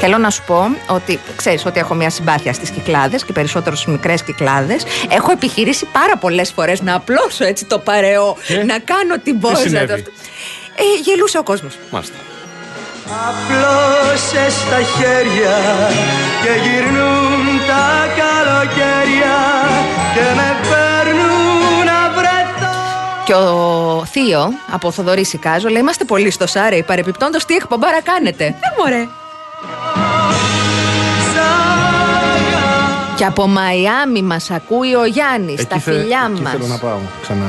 [0.00, 3.92] Θέλω να σου πω ότι ξέρεις ότι έχω μια συμπάθεια στις κυκλάδες και περισσότερο στις
[3.92, 4.82] μικρές κυκλάδες.
[5.08, 8.36] Έχω επιχειρήσει πάρα πολλές φορές να απλώσω έτσι το παρεό,
[8.66, 9.56] να κάνω την πόζα.
[9.56, 10.10] συνέβη; του αυτού.
[10.74, 11.78] Ε, γελούσε ο κόσμος.
[11.90, 12.16] Μάλιστα.
[13.28, 15.56] Απλώσες τα χέρια
[16.42, 19.36] και γυρνούν τα καλοκαίρια
[20.14, 20.87] και με παίρνουν να βρεθώ
[23.28, 26.82] Και ο Θείο από Θοδωρή Σικάζο λέει: Είμαστε πολύ στο Σάρεϊ.
[26.82, 28.44] Παρεπιπτόντως, τι εκπομπάρα κάνετε.
[28.44, 29.06] Δεν μωρέ.
[33.16, 36.52] Και από Μαϊάμι μας ακούει ο Γιάννης, τα θε- φιλιά εκεί μας.
[36.52, 37.44] θέλω να πάω ξανά.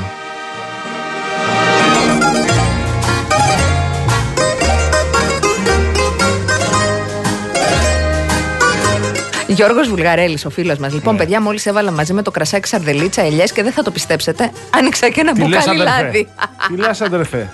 [9.54, 10.93] Γιώργος Βουλγαρέλης, ο φίλος μας.
[10.93, 14.52] Λοιπόν, παιδιά, μόλις έβαλα μαζί με το κρασάκι σαρδελίτσα ελιές και δεν θα το πιστέψετε.
[14.70, 16.28] Άνοιξα και ένα Τι λες, μπουκάλι αδερφέ; λάδι.
[16.68, 17.54] Τι λες αδερφέ;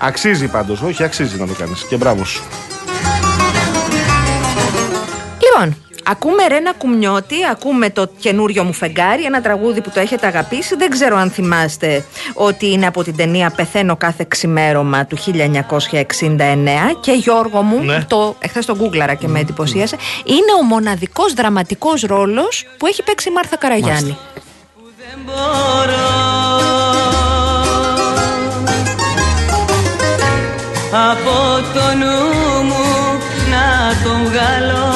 [0.00, 1.86] Αξίζει πάντως, όχι αξίζει να το κάνεις.
[1.88, 2.42] Και μπράβο σου.
[5.42, 5.76] Λοιπόν,
[6.06, 10.76] ακούμε Ρένα Κουμιώτη, ακούμε το καινούριο μου φεγγάρι, ένα τραγούδι που το έχετε αγαπήσει.
[10.76, 17.12] Δεν ξέρω αν θυμάστε ότι είναι από την ταινία Πεθαίνω κάθε ξημέρωμα του 1969 και
[17.12, 18.04] Γιώργο μου, Ναι.
[18.08, 23.28] το, εχθές το γκούγκλαρα και με εντυπωσίασε, είναι ο μοναδικός δραματικός ρόλος που έχει παίξει
[23.28, 24.16] η Μάρθα Καραγιάννη.
[31.10, 33.18] από το νου μου
[33.50, 34.93] να τον βγάλω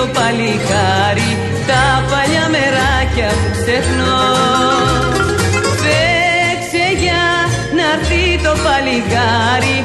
[0.00, 1.30] το παλικάρι
[1.68, 4.20] τα παλιά μεράκια που ξεχνώ.
[5.82, 7.22] Φέξε για
[7.76, 9.76] να έρθει το παλικάρι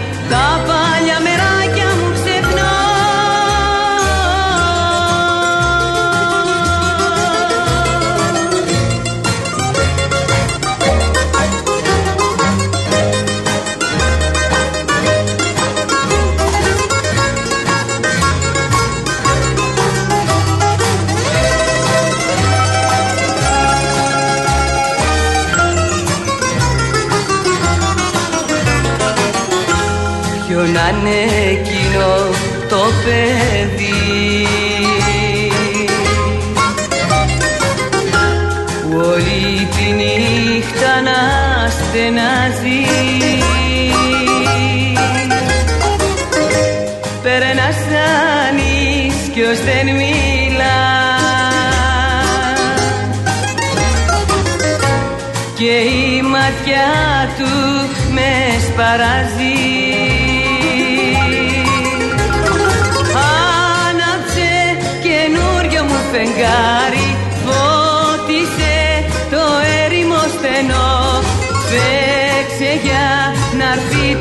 [33.06, 33.85] το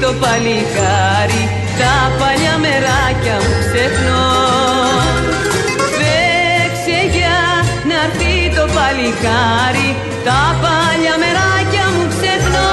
[0.04, 1.42] το παλικάρι
[1.78, 4.26] τα παλιά μεράκια μου ξεχνώ
[5.96, 7.38] Φέξε για
[7.88, 9.88] να έρθει το παλικάρι
[10.24, 12.72] τα παλιά μεράκια μου ξεχνώ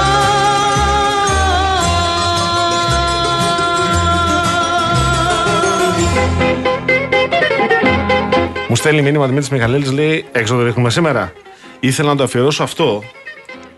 [8.68, 11.32] Μου στέλνει μήνυμα Δημήτρης Μιχαλέλης, λέει: Έξω το ρίχνουμε σήμερα.
[11.80, 13.02] Ήθελα να το αφιερώσω αυτό,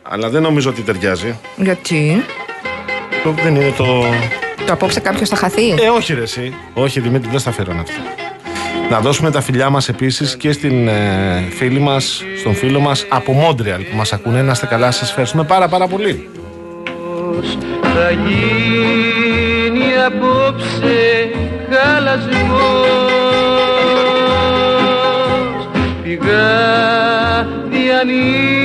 [0.03, 1.39] αλλά δεν νομίζω ότι ταιριάζει.
[1.57, 2.25] Γιατί;
[3.25, 3.85] Το δεν είναι το.
[4.67, 6.55] Το απόψε κάποιος θα χαθεί; Ε, όχι, ρε, εσύ.
[6.75, 8.01] Όχι, Δημήτρη, δεν στα αφιερώνω αυτά.
[8.91, 13.33] Να δώσουμε τα φιλιά μας επίσης και στην ε, φίλη μας, στον φίλο μας από
[13.33, 14.43] Μόντρεαλ που μας ακούνε.
[14.43, 16.29] Να είστε καλά, σας ευχαριστούμε πάρα πάρα πολύ.
[17.83, 21.31] θα γίνει απόψε
[21.71, 23.09] χαλασμός
[26.03, 28.64] πηγάδι ανοιχτή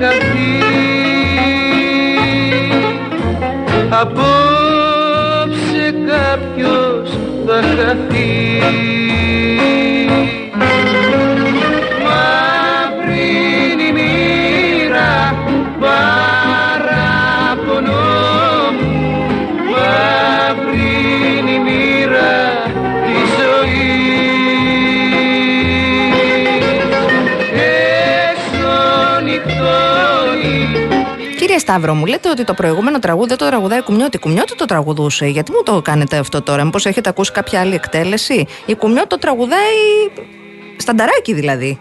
[0.00, 0.52] χαθεί.
[4.00, 8.93] Απόψε κάποιος θα χαθεί
[31.66, 34.16] Σταύρο, μου λέτε ότι το προηγούμενο τραγούδι δεν το τραγουδάει η Κουμιώτη.
[34.16, 35.26] Η Κουμιώτη το τραγουδούσε.
[35.26, 39.18] Γιατί μου το κάνετε αυτό τώρα, Μήπως έχετε ακούσει κάποια άλλη εκτέλεση; Η Κουμιώτη το
[39.18, 39.58] τραγουδάει
[40.76, 41.78] στανταράκι δηλαδή.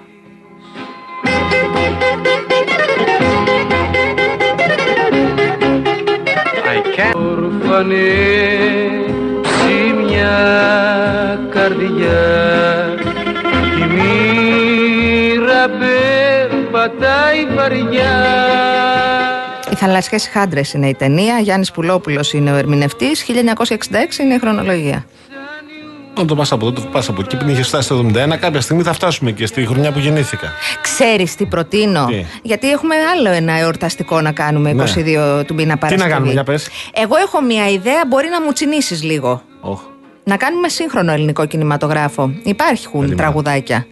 [7.13, 8.53] Ορφανέ
[10.05, 12.21] μια καρδιά
[13.79, 18.23] η μοίρα περπατάει βαριά
[18.99, 19.02] Οι
[19.85, 21.39] θαλασσιές χάντρες είναι η ταινία.
[21.39, 23.23] Γιάννης Πουλόπουλος είναι ο ερμηνευτής.
[23.23, 25.05] 1966 είναι η χρονολογία.
[26.11, 27.37] Όταν το πας από εδώ, το πας από εκεί.
[27.37, 30.51] Πριν είχες φτάσει το 71, κάποια στιγμή θα φτάσουμε και στη χρονιά που γεννήθηκα.
[30.81, 34.83] Ξέρεις τι προτείνω; Τι; Γιατί έχουμε άλλο ένα εορταστικό να κάνουμε Ναι.
[34.83, 36.09] 22 του μήνα Τι Παρασκευή.
[36.09, 36.67] να κάνουμε, για πες.
[36.93, 39.41] Εγώ έχω μια ιδέα, μπορεί να μου τσινήσει λίγο.
[39.61, 39.81] Οχ.
[40.23, 42.31] Να κάνουμε σύγχρονο ελληνικό κινηματογράφο.
[42.43, 43.85] Υπάρχουν τραγουδάκια.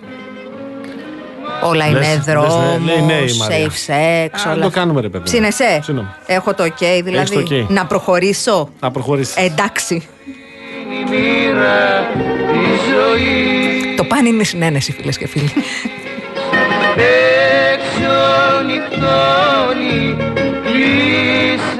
[1.64, 3.57] Όλα Λες- είναι λες, ναι, δρόμο, λέει ναι η Μαρία.
[3.68, 4.62] safe sex, Α, όλα.
[4.64, 5.24] το κάνουμε, ρε παιδί μου.
[5.24, 6.16] Ψήνεσαι; Ψήνομαι.
[6.26, 7.43] Έχω το ok, δηλαδή.
[7.43, 7.66] το ok.
[7.68, 9.36] Να προχωρήσω; Να προχωρήσεις.
[9.36, 10.07] Εντάξει.
[11.09, 12.07] μοίρα
[12.51, 15.51] τη ζωή Το παν είναι συνένεση, φίλες και φίλοι.
[17.74, 20.18] έξω νυχτώνει
[20.64, 21.71] κλείσα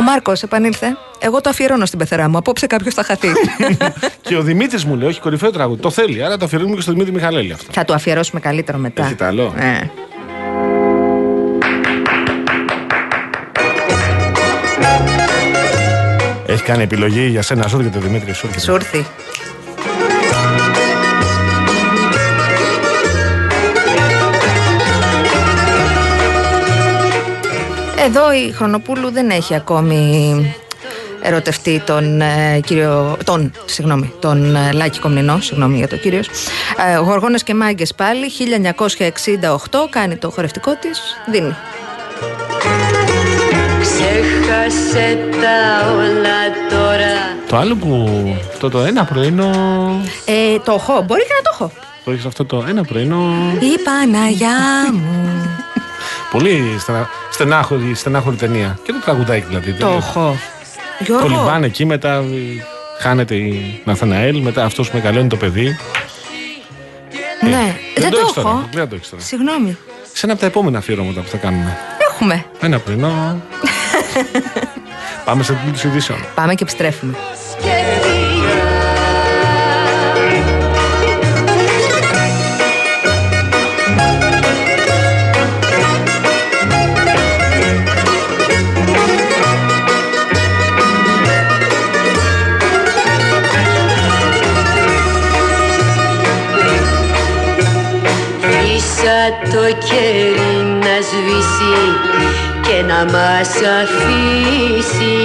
[0.00, 0.96] Ο Μάρκος επανήλθε.
[1.18, 2.36] Εγώ το αφιερώνω στην πεθερά μου.
[2.36, 3.28] Απόψε κάποιος θα χαθεί.
[4.28, 5.80] Και ο Δημήτρης μου λέει: Όχι, κορυφαίο τραγούδι.
[5.80, 6.24] Το θέλει.
[6.24, 7.72] Άρα το αφιερώνουμε και στο Δημήτρη Μιχαλέλη αυτό.
[7.72, 9.04] θα το αφιερώσουμε καλύτερο μετά.
[9.04, 9.54] Έχετε άλλο.
[9.58, 9.90] Ε.
[16.46, 18.32] Έχει κάνει επιλογή για σένα, σου έρχεται Δημήτρη.
[18.34, 19.04] Σου έρχεται.
[28.12, 30.56] Εδώ η Χρονοπούλου δεν έχει ακόμη
[31.22, 36.28] ερωτευτεί τον ε, κύριο, τον, συγγνώμη, τον ε, Λάκη Κομνηνό, συγγνώμη για το κύριος.
[36.92, 38.30] Ε, Γοργόνες και Μάγκες πάλι,
[39.70, 41.00] 1968, κάνει το χορευτικό της,
[41.30, 41.56] δίνει.
[43.80, 46.40] Ξέχασε τα όλα
[46.70, 47.12] τώρα
[47.48, 48.08] Το άλλο που.
[48.48, 49.50] Αυτό το ένα πρωινό.
[50.24, 51.72] Ε, το έχω, μπορεί και να το έχω.
[52.04, 53.32] Το έχεις αυτό το ένα πρωινό.
[53.60, 54.58] Η Παναγιά
[54.92, 55.30] μου.
[56.30, 57.08] Πολύ στενα...
[57.40, 58.78] στενάχωρη, στενάχωρη ταινία.
[58.82, 59.72] Και το τραγουδάκι δηλαδή.
[59.72, 60.36] το έχω.
[60.98, 62.24] Γιώργο, Κολυμπάνε εκεί, μετά ε,
[62.98, 65.76] χάνεται η Ναθαναέλ, μετά αυτός μεγαλώνει το παιδί.
[67.40, 68.68] ναι, δεν, το, έχεις τώρα, έχω.
[68.72, 69.22] Δεν το έχεις τώρα.
[69.22, 69.76] Συγγνώμη.
[70.12, 71.76] Σε ένα από τα επόμενα αφιερώματα που θα κάνουμε.
[72.10, 72.44] Έχουμε.
[72.60, 73.42] Ένα πρωινό.
[75.24, 76.18] Πάμε σε τίτλους ειδήσεων.
[76.34, 77.14] Πάμε και επιστρέφουμε.
[103.00, 103.48] Να μας
[103.80, 105.16] αφήσει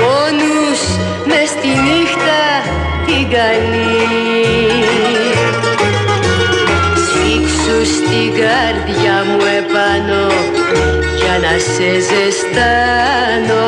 [0.00, 0.80] μόνους
[1.26, 2.42] μες στη νύχτα
[3.06, 4.84] την καλή.
[7.04, 10.26] Σφίξου στην καρδιά μου επάνω
[11.16, 13.66] για να σε ζεστάνω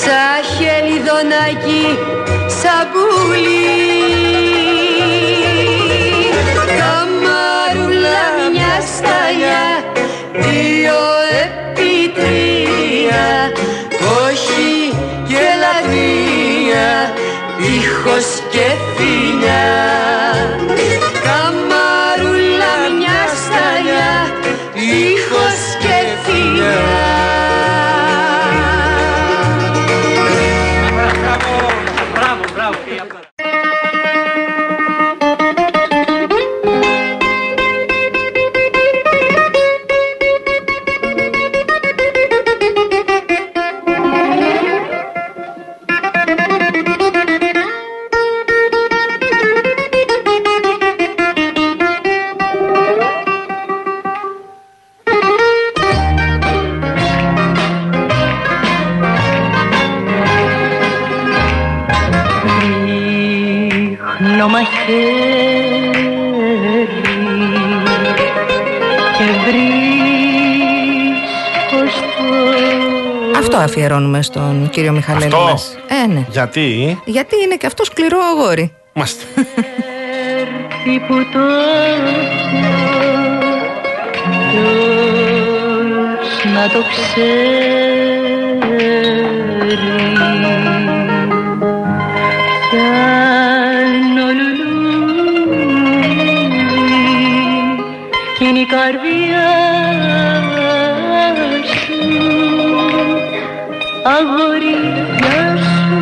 [0.00, 2.15] σαν χελιδονάκι
[18.56, 20.05] και φιλιά
[73.76, 75.78] αφιερώνουμε στον κύριο Μιχαλέλη Αυτό; μας.
[76.04, 76.26] Ε, ναι.
[76.30, 78.74] Γιατί; Γιατί είναι και αυτό σκληρό αγόρι.
[78.92, 79.24] Μάστε.
[79.36, 81.38] έρθει που το
[84.50, 87.26] ποιος να το ξέρει
[92.70, 95.76] πιάνω λουλούδι
[98.38, 99.55] κι είναι η καρδιά
[104.38, 105.98] αγόρια σου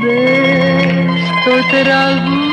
[0.00, 2.50] μπες στο τραγούδι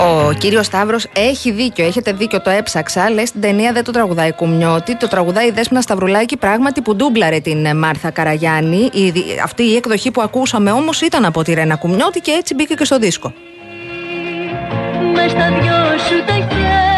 [0.00, 3.10] Ο κύριος Σταύρος έχει δίκιο, έχετε δίκιο, το έψαξα.
[3.10, 7.38] Λες στην ταινία δεν το τραγουδάει Κουμιώτη, το τραγουδάει η Δέσποινα Σταυρουλάκη, πράγματι που ντούμπλαρε
[7.40, 8.90] την ε, Μάρθα Καραγιάννη.
[8.92, 12.54] Η, δι- αυτή η εκδοχή που ακούσαμε όμως ήταν από τη Ρένα Κουμιώτη και έτσι
[12.54, 13.32] μπήκε και στο δίσκο.
[15.14, 16.93] μες στα δυο σου τα χέρια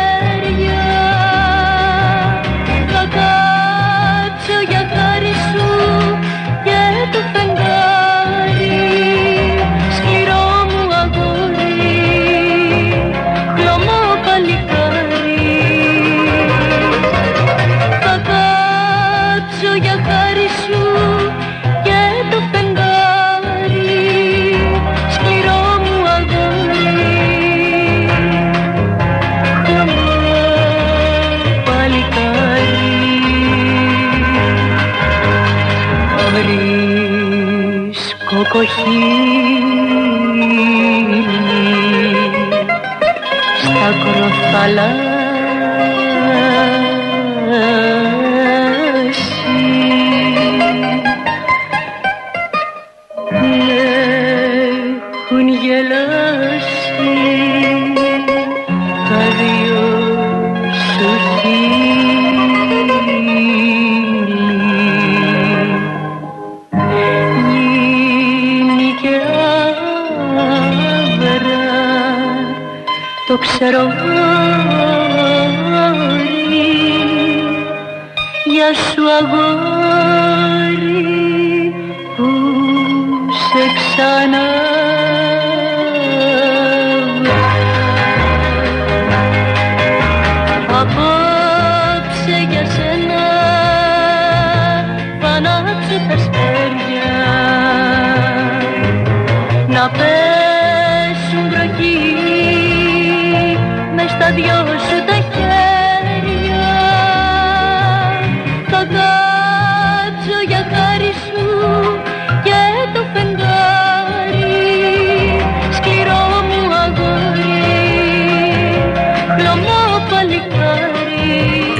[38.56, 39.15] βρίσκω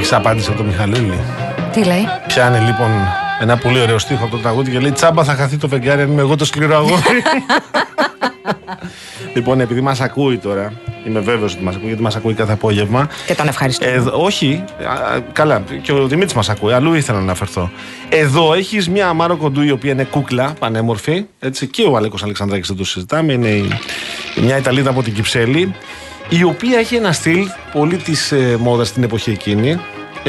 [0.09, 1.19] Έχεις απάντηση από τον Μιχαλούλη.
[1.71, 2.89] Τι λέει; Πιάνε λοιπόν
[3.41, 6.11] ένα πολύ ωραίο στίχο από το τραγούδι και λέει Τσάμπα θα χαθεί το φεγγάρι αν
[6.11, 7.01] είμαι εγώ το σκληρό αγόρι.
[9.35, 10.73] λοιπόν, επειδή μας ακούει τώρα,
[11.07, 13.07] είμαι βέβαιος ότι μας ακούει γιατί μας ακούει κάθε απόγευμα.
[13.25, 13.85] Και τον ευχαριστώ.
[13.85, 17.69] Ε, όχι, α, καλά, και ο Δημήτρης μας ακούει, αλλού ήθελα να αναφερθώ.
[18.09, 21.25] Εδώ έχεις μια Αμάρο Κοντού η οποία είναι κούκλα, πανέμορφη.
[21.39, 23.33] Έτσι, και ο Αλέκος Αλεξανδράκης δεν το συζητάμε.
[23.33, 23.69] Είναι η-
[24.35, 25.73] μια Ιταλίδα από την Κυψέλη,
[26.29, 29.79] η οποία έχει ένα στυλ πολύ της ε, μόδας στην εποχή εκείνη.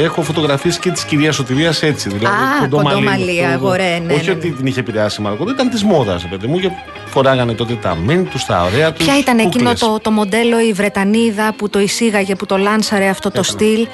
[0.03, 2.09] Έχω φωτογραφίες και της κυρίας Σωτηρίας έτσι.
[2.09, 5.69] Δηλαδή, Α, κοντομαλή, αγορέ, ναι, Όχι ναι, ότι την είχε επηρεάσει η Μάρο Κοντού, ήταν
[5.69, 6.69] της μόδας, παιδί μου, και
[7.05, 9.05] φοράγανε τότε τα μεν τους, τα ωραία τους.
[9.05, 13.31] Ποια ήταν εκείνο το, το μοντέλο η Βρετανίδα που το εισήγαγε, που το λάνσαρε αυτό
[13.31, 13.87] το στυλ;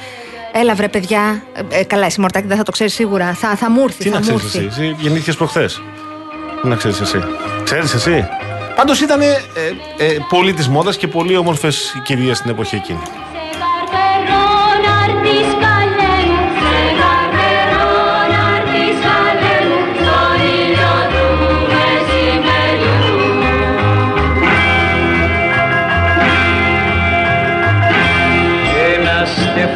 [0.52, 1.44] Έλα βρε παιδιά.
[1.70, 3.34] Ε, ε, καλά, εσύ Μορτάκη δεν θα το ξέρεις σίγουρα.
[3.34, 4.04] Θα, θα μου έρθει.
[4.04, 4.68] Τι θα να μου ξέρεις έρθει.
[4.68, 5.82] εσύ, εσύ γεννήθηκες προχθές.
[6.62, 7.24] Τι να ξέρεις εσύ.
[7.64, 8.28] Ξέρεις εσύ.
[8.76, 9.26] Πάντως ήταν ε,
[9.98, 13.02] ε, πολύ της μόδας και πολύ όμορφες οι κυρίες στην εποχή εκείνη.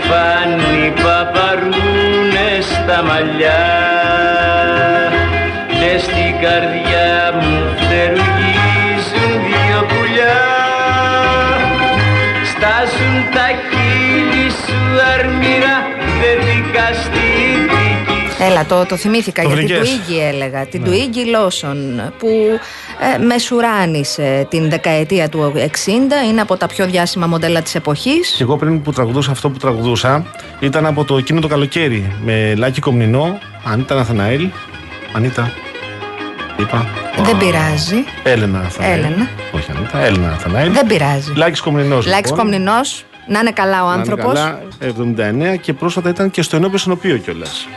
[0.10, 0.39] goodbye.
[18.70, 20.66] Το, το θυμήθηκα Το για την βρήκες; Τουίγκη έλεγα.
[20.66, 22.28] Την Τουίγκη Λόσον που
[23.16, 25.60] ε, μεσουράνησε την δεκαετία του 60.
[26.30, 28.34] Είναι από τα πιο διάσημα μοντέλα της εποχής.
[28.38, 30.26] Και εγώ πριν που τραγουδούσα αυτό που τραγουδούσα
[30.60, 34.48] ήταν από το εκείνο το καλοκαίρι με Λάκη Κομνηνό, Ανίτα Ναθαναέλ.
[35.14, 35.52] Ανίτα.
[36.60, 36.88] Είπα.
[37.24, 37.96] Δεν πειράζει.
[38.24, 39.00] Έλενα Ναθαναέλ.
[39.00, 39.30] Έλενα.
[39.52, 40.72] Όχι Ανίτα, Έλενα Ναθαναέλ.
[40.72, 41.34] Δεν πειράζει.
[41.36, 42.06] Λάκης Κομνηνός.
[42.08, 44.34] Λάκης Κομνηνός, να είναι καλά ο Να είναι άνθρωπος.
[44.34, 47.68] καλά, 79 και πρόσφατα ήταν και στο ενώπιο συνοπείο κιόλας.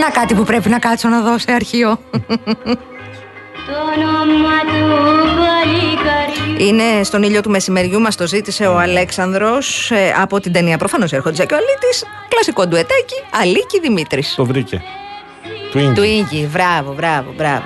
[0.00, 1.98] Να κάτι που πρέπει να κάτσω να δω σε αρχείο.
[2.12, 4.86] Το όνομα του
[5.36, 10.78] παλικάρι Είναι στον ήλιο του μεσημεριού, μας το ζήτησε ο Αλέξανδρος ε, από την ταινία.
[10.78, 12.04] Προφανώς έρχονται και ο Αλίτης.
[12.28, 13.14] Κλασικό ντουετάκι.
[13.30, 14.34] Αλίκη Δημήτρης.
[14.34, 14.82] Το βρήκε.
[15.70, 15.92] Του Ίγκη.
[15.92, 16.48] Του Ίγκη.
[16.52, 17.64] Μπράβο, μπράβο, μπράβο.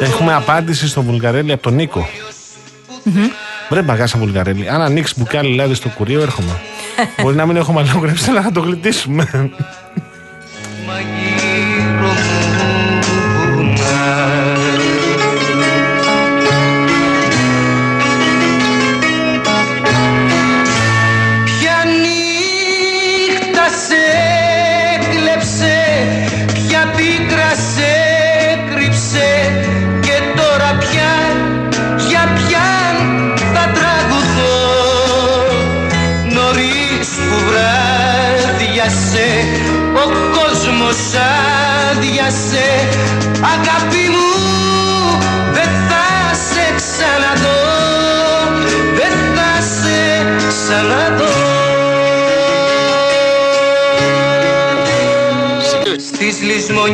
[0.00, 2.08] Έχουμε απάντηση στο Βουλγαρέλη από τον Νίκο.
[3.68, 4.68] Βρε μπαγάσα Βουλγαρέλη.
[4.68, 6.60] Αν ανοίξεις μπουκάλι λάδι στο κουρίο, έρχομαι.
[7.22, 9.50] Μπορεί να μην έχουμε αλληλογραφήσει, αλλά να το γλιτήσουμε.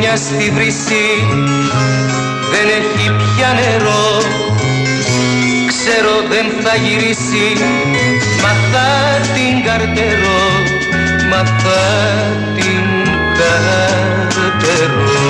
[0.01, 1.05] Λησμονιά στη βρύση.
[2.51, 4.05] Δεν έχει πια νερό.
[5.67, 7.47] Ξέρω δεν θα γυρίσει.
[8.41, 8.89] Μα θα
[9.33, 10.43] την καρτερώ
[11.29, 11.83] Μα θα
[12.55, 12.85] την
[13.39, 15.20] καρτερώ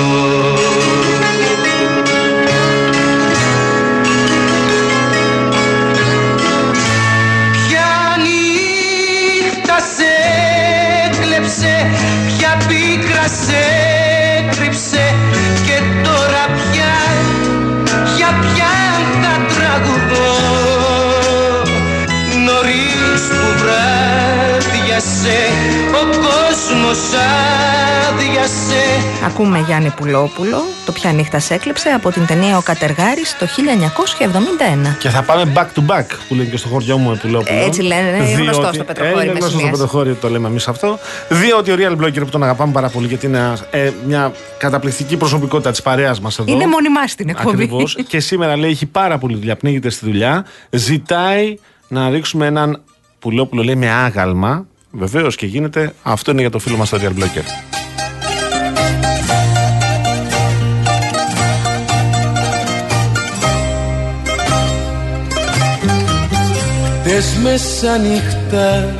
[25.22, 25.38] βράδιασε
[26.00, 26.98] Ο κόσμος
[28.08, 28.82] άδειασε
[29.24, 34.96] Ακούμε Γιάννη Πουλόπουλο, το πια νύχτα σε έκλειψε από την ταινία Ο Κατεργάρης το 1971.
[34.98, 37.58] Και θα πάμε back to back που λένε και στο χωριό μου Επουλόπουλο.
[37.58, 39.70] Έτσι λένε, είναι Διότι- γνωστό στο Πετροχώρι Ε, Είναι γνωστό στο Μεσσηνίας.
[39.70, 40.98] Πετροχώρι, το λέμε εμείς αυτό.
[41.28, 45.16] Διότι ο Real Blogger που τον αγαπάμε πάρα πολύ γιατί είναι ένας, ε, μια καταπληκτική
[45.16, 46.52] προσωπικότητα της παρέας μας εδώ.
[46.52, 47.62] Είναι μόνιμά στην εκπομπή.
[47.62, 47.96] Ακριβώς.
[48.08, 50.44] και σήμερα λέει έχει πάρα πολύ δουλειά, πνίγεται στη δουλειά.
[50.70, 51.54] Ζητάει
[51.88, 52.82] να ρίξουμε έναν
[53.18, 54.66] Πουλόπουλο λέει με άγαλμα.
[54.92, 55.94] Βεβαίως και γίνεται.
[56.02, 57.44] Αυτό είναι για το φίλο μας το Real Blogger.
[67.04, 68.94] Τες μεσανύχτα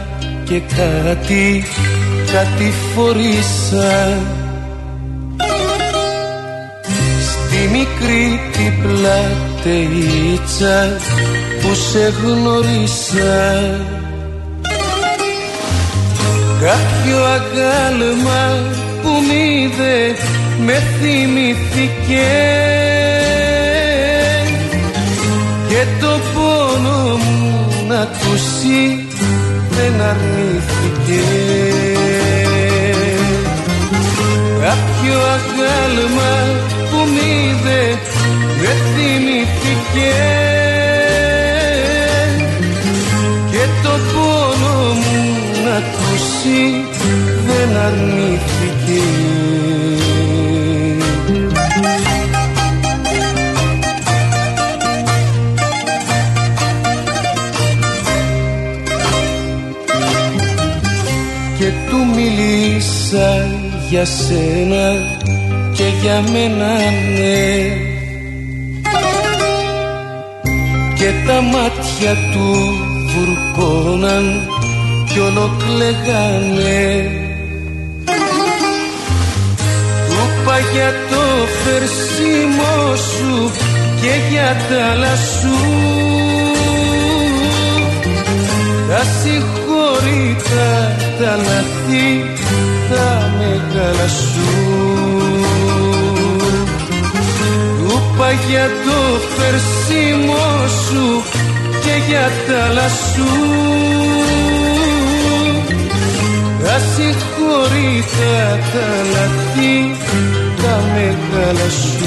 [0.45, 1.65] και κάτι,
[2.33, 4.19] κάτι φορήσα
[7.21, 8.83] Στη μικρή την
[9.63, 10.77] πλατείτσα
[11.61, 14.01] που σε γνωρίσα
[16.63, 18.43] Κάποιο αγάλμα
[19.03, 20.15] που μ' είδε
[20.65, 22.31] με θυμήθηκε
[25.69, 29.07] και το πόνο μου να ακούσει
[29.71, 31.23] δεν αρνήθηκε.
[34.61, 36.33] Κάποιο αγάλμα
[36.91, 37.99] που μ' είδε
[38.61, 40.42] με θυμήθηκε
[46.43, 46.85] ακούσει
[47.47, 49.03] δεν αρνήθηκε
[61.59, 63.47] και του μιλήσα
[63.89, 64.93] για σένα
[65.73, 66.75] και για μένα
[67.17, 67.67] ναι.
[70.95, 72.75] Και τα μάτια του
[73.07, 74.53] βουρκώναν
[75.13, 77.11] κι ολοκλεγάνε
[80.07, 81.23] Του είπα για το
[81.65, 83.51] φερσίμο σου
[84.01, 85.57] και για τα άλλα σου.
[88.89, 92.11] Τα συγχωρήτα τα λαθή
[92.91, 94.51] τα μεγάλα σου.
[97.79, 99.01] Του είπα για το
[99.37, 101.23] φερσίμο σου
[101.85, 104.32] και για τα άλλα σου
[106.73, 109.97] τα συγχωρήτα τα λαθή
[110.63, 111.99] τα μεγάλα σου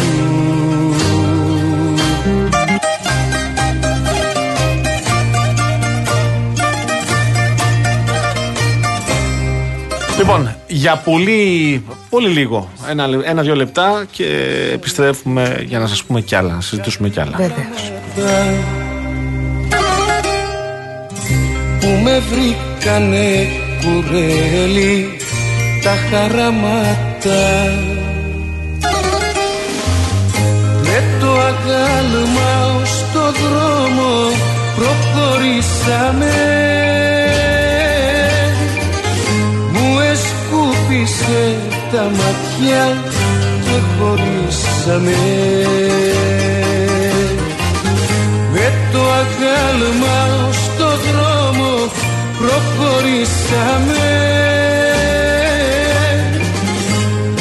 [10.18, 14.26] Λοιπόν, για πολύ, πολύ λίγο, ένα, λε- ένα-δύο λεπτά και
[14.74, 17.38] επιστρέφουμε για να σας πούμε κι άλλα, να συζητήσουμε κι άλλα.
[17.38, 17.92] Βεβαίως.
[21.80, 23.48] που με βρήκανε
[23.86, 25.18] κουρέλι
[25.84, 27.44] τα χαραμάτα
[30.82, 34.32] με το αγάλμα ως το δρόμο
[34.76, 36.36] προχωρήσαμε.
[39.72, 41.56] Μου εσκούπισε
[41.92, 42.98] τα ματιά
[43.66, 45.16] και χωρίσαμε.
[48.54, 50.55] Με το αγάλμα στο δρόμο
[52.56, 54.08] προχωρήσαμε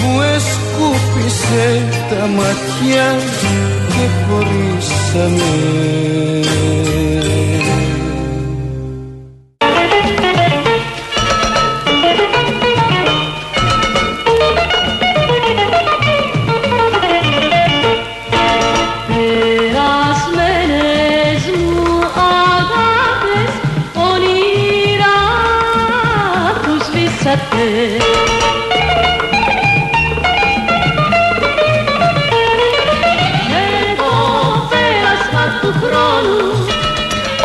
[0.00, 3.18] Μου εσκούπισε τα ματιά
[3.88, 5.52] και χωρίσαμε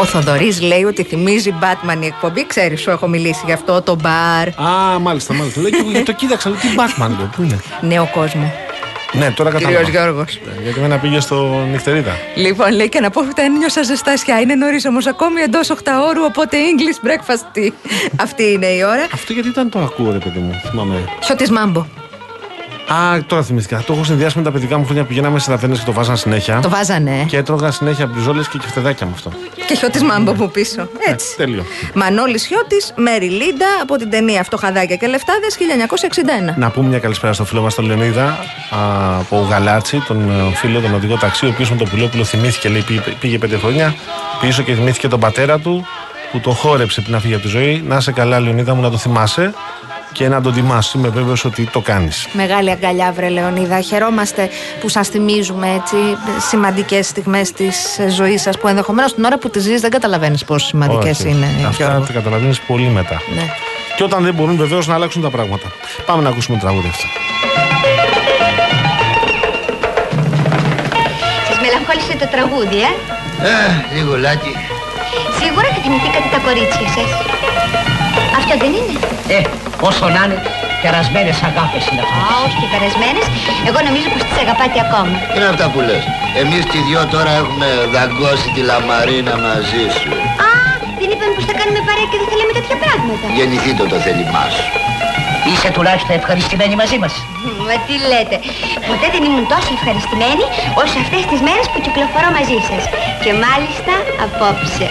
[0.09, 2.45] Θοδωρής λέει ότι θυμίζει Batman η εκπομπή.
[2.45, 4.47] Ξέρεις, σου έχω μιλήσει γι' αυτό το μπαρ.
[4.47, 5.61] Α, μάλιστα, μάλιστα.
[5.61, 6.49] Λέω και εγώ, γιατί το κοίταξα.
[6.49, 8.53] λέω, Τι Batman, λέω, πού είναι; Νέο κόσμο.
[9.11, 9.83] Ναι, τώρα κατάλαβα.
[9.83, 10.39] Κύριος Γιώργος.
[10.45, 12.11] Ναι, Γιατί δεν πήγε στο νυχτερίδα.
[12.35, 14.39] Λοιπόν, λέει και να πω ότι ένιωσα ζεστάσια.
[14.39, 15.75] Είναι νωρίς όμως ακόμη εντός 8
[16.07, 17.69] ώρου, οπότε English breakfast tea.
[18.25, 19.07] Αυτή είναι η ώρα.
[19.13, 20.61] Αυτό γιατί ήταν το ακούω, ρε παιδί μου.
[20.69, 21.03] Θυμάμαι.
[21.19, 21.85] Ποιο τη μάμπο.
[22.93, 23.83] Α, τώρα θυμήθηκα.
[23.85, 25.03] Το έχω συνδυάσει με τα παιδικά μου χρόνια.
[25.03, 26.59] Πηγαίναμε σε ταβέρνες και το βάζαν συνέχεια.
[26.59, 27.25] Το βάζανε.
[27.27, 29.31] Και έτρωγα συνέχεια μπριζόλε και κεφτεδάκια με αυτό.
[29.67, 30.87] Και χιώτης μάμπο που πίσω.
[31.07, 31.35] Έτσι.
[31.35, 31.65] Τέλειο.
[31.93, 35.57] Μανώλης Χιώτης, Μέρι Λίντα από την ταινία Φτωχαδάκια και Λεφτάδες
[36.53, 36.57] 1961.
[36.57, 40.79] Να πούμε μια καλησπέρα στο φίλο μας τον Λεωνίδα α, από Γαλάτσι, τον ε, φίλο,
[40.79, 43.95] τον οδηγό ταξί, ο οποίος με τον Πουλόπουλο θυμήθηκε, λέει, πήγε, πήγε πέντε χρόνια
[44.41, 45.85] πίσω και θυμήθηκε τον πατέρα του
[46.31, 47.83] που το χόρεψε πριν να φύγει από τη ζωή.
[47.87, 49.53] Να σε καλά, Λεωνίδα μου, να το θυμάσαι
[50.11, 50.93] και να τον τιμάς.
[50.93, 52.27] Είμαι βέβαιος ότι το κάνεις.
[52.33, 53.81] Μεγάλη αγκαλιά, βρε Λεωνίδα.
[53.81, 54.49] Χαιρόμαστε
[54.81, 55.95] που σας θυμίζουμε έτσι
[56.49, 60.65] σημαντικές στιγμές της ζωής σας που ενδεχομένως την ώρα που τη ζεις δεν καταλαβαίνεις πόσο
[60.67, 61.45] σημαντικές είναι.
[61.67, 62.05] Αυτά Γιώργο.
[62.05, 63.21] τα καταλαβαίνεις πολύ μετά.
[63.35, 63.43] Ναι.
[63.95, 65.67] Και όταν δεν μπορούν βεβαίως να αλλάξουν τα πράγματα.
[66.05, 67.07] Πάμε να ακούσουμε το τραγούδι αυτό.
[71.47, 72.91] Σας μελαγχόλησε το τραγούδι, ε;
[73.47, 74.53] Ε, λίγο λάκι.
[75.39, 77.09] Σίγουρα και θυμηθήκατε τα κορίτσια σας.
[78.37, 78.93] Αυτό δεν είναι.
[79.35, 79.39] Ε,
[79.89, 80.37] όσο να είναι,
[80.83, 82.19] κερασμένες αγάπες είναι αυτό.
[82.29, 83.25] Α, όχι και περασμένες.
[83.69, 85.15] Εγώ νομίζω πως τις αγαπάτε ακόμα.
[85.31, 86.03] Τι είναι αυτά που λες.
[86.41, 90.09] Εμείς και οι δυο τώρα έχουμε δαγκώσει τη λαμαρίνα μαζί σου.
[90.47, 90.51] Α,
[90.99, 93.25] δεν είπαμε πως θα κάνουμε παρέα και δεν θα λέμε τέτοια πράγματα.
[93.39, 94.65] Γεννηθείτε το θέλημά σου.
[95.49, 97.13] Είσαι τουλάχιστον ευχαριστημένη μαζί μας.
[97.67, 98.37] Μα τι λέτε.
[98.89, 100.45] Ποτέ δεν ήμουν τόσο ευχαριστημένη
[100.81, 102.83] όσο αυτές τις μέρες που κυκλοφορώ μαζί σας.
[103.23, 103.93] Και μάλιστα
[104.25, 104.85] απόψε.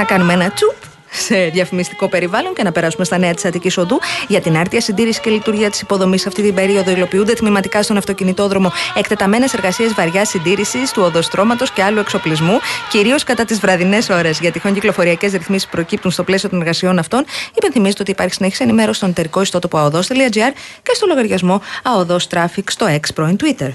[0.00, 0.74] Να κάνουμε ένα τσουπ
[1.10, 3.98] σε διαφημιστικό περιβάλλον και να περάσουμε στα νέα της Αττικής Οδού.
[4.28, 8.72] Για την άρτια συντήρηση και λειτουργία της υποδομής αυτή την περίοδο υλοποιούνται τμηματικά στον αυτοκινητόδρομο
[8.94, 12.58] εκτεταμένες εργασίες βαριά συντήρησης του οδοστρώματος και άλλου εξοπλισμού,
[12.88, 14.40] κυρίως κατά τις βραδινές ώρες.
[14.40, 17.24] Για τυχόν κυκλοφοριακές ρυθμίσεις που προκύπτουν στο πλαίσιο των εργασιών αυτών,
[17.54, 20.52] υπενθυμίζεται ότι υπάρχει συνέχιση ενημέρωση στον εταιρικό ιστότοπο αοδό.gr
[20.82, 23.70] και στο λογαριασμό αοδός traffic στο ex πρώην Twitter.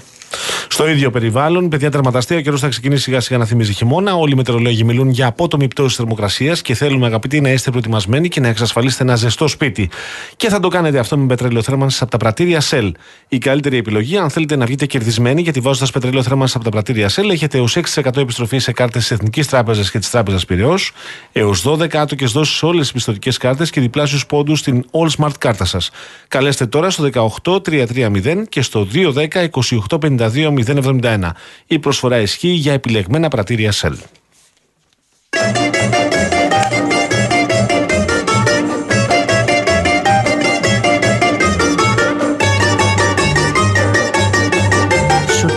[0.68, 4.14] Στο ίδιο περιβάλλον, παιδιά τερματαστεί, ο καιρός θα ξεκινήσει σιγά σιγά να θυμίζει χειμώνα.
[4.14, 8.40] Όλοι οι μετεωρολόγοι μιλούν για απότομη πτώση θερμοκρασίας και θέλουμε, αγαπητοί, να είστε προετοιμασμένοι και
[8.40, 9.90] να εξασφαλίσετε ένα ζεστό σπίτι.
[10.36, 12.90] Και θα το κάνετε αυτό με πετρέλαιο θέρμανσης από τα πρατήρια Shell.
[13.28, 17.10] Η καλύτερη επιλογή, αν θέλετε να βγείτε κερδισμένοι, γιατί βάζοντας πετρέλαιο θέρμανσης από τα πρατήρια
[17.10, 20.92] Shell, έχετε έως 6% επιστροφή σε κάρτες της Εθνικής Τράπεζας και της Τράπεζας Πυραιός,
[21.32, 25.34] έως 12 άτοκες δόσεις σε όλες τις πιστοτικές κάρτες και διπλάσιους πόντους στην All Smart
[25.38, 25.90] κάρτα σας.
[26.28, 31.30] Καλέστε τώρα στο 18330 και στο 210 2852 071.
[31.66, 33.96] Η προσφορά ισχύει για επιλεγμένα πρατήρια Shell.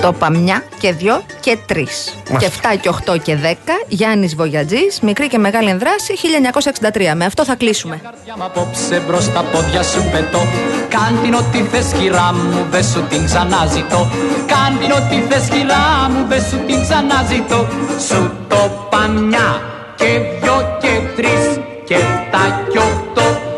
[0.09, 2.15] Σου το είπα μια και δυο και τρεις.
[2.39, 3.55] Και 7 και 8 και 10.
[3.87, 7.15] Γιάννης Βογιατζής, μικρή και μεγάλη ενδράση 1963.
[7.15, 8.01] Με αυτό θα κλείσουμε.
[8.37, 10.41] Μ' απόψε μπρος στα πόδια σου πετώ
[10.89, 14.11] Κάν την ό,τι θες χειρά μου, δε σου την ξαναζητώ
[14.45, 17.67] Κάν την ό,τι θες χειρά μου, δε σου την ξαναζητώ
[18.07, 19.61] Σου το παμιά
[19.95, 20.05] και
[20.41, 23.48] δυο και τρεις και εφτά και οχτώ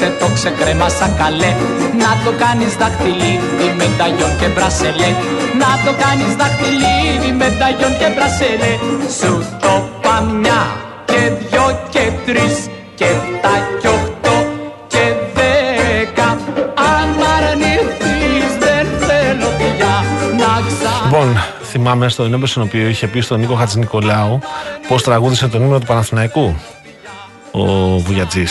[0.00, 1.52] φεγγάρι απόψε το ξεκρέμασα καλέ.
[2.02, 5.10] Να το κάνεις δαχτυλίδι μεταγιόν και μπρασελέ.
[5.60, 8.72] Να το κάνεις δαχτυλίδι μεταγιόν και μπρασελέ.
[9.18, 9.32] Σου
[9.64, 10.62] το παμιά
[11.04, 12.56] και δυο και τρεις
[12.98, 14.36] και εφτά και οχτώ
[14.92, 15.04] και
[15.36, 16.28] δέκα.
[16.92, 19.94] Αν μ' αρνηθείς δεν θέλω πια
[20.40, 21.28] να ξανά Λοιπόν,
[21.70, 24.38] θυμάμαι στο ενέμπε στον οποίο είχε πει στον Νίκο Χατζηνικολάου
[24.88, 26.54] πώς τραγούδισε τον ύμνο του Παναθηναϊκού
[27.52, 28.44] ο Βουγιατζή.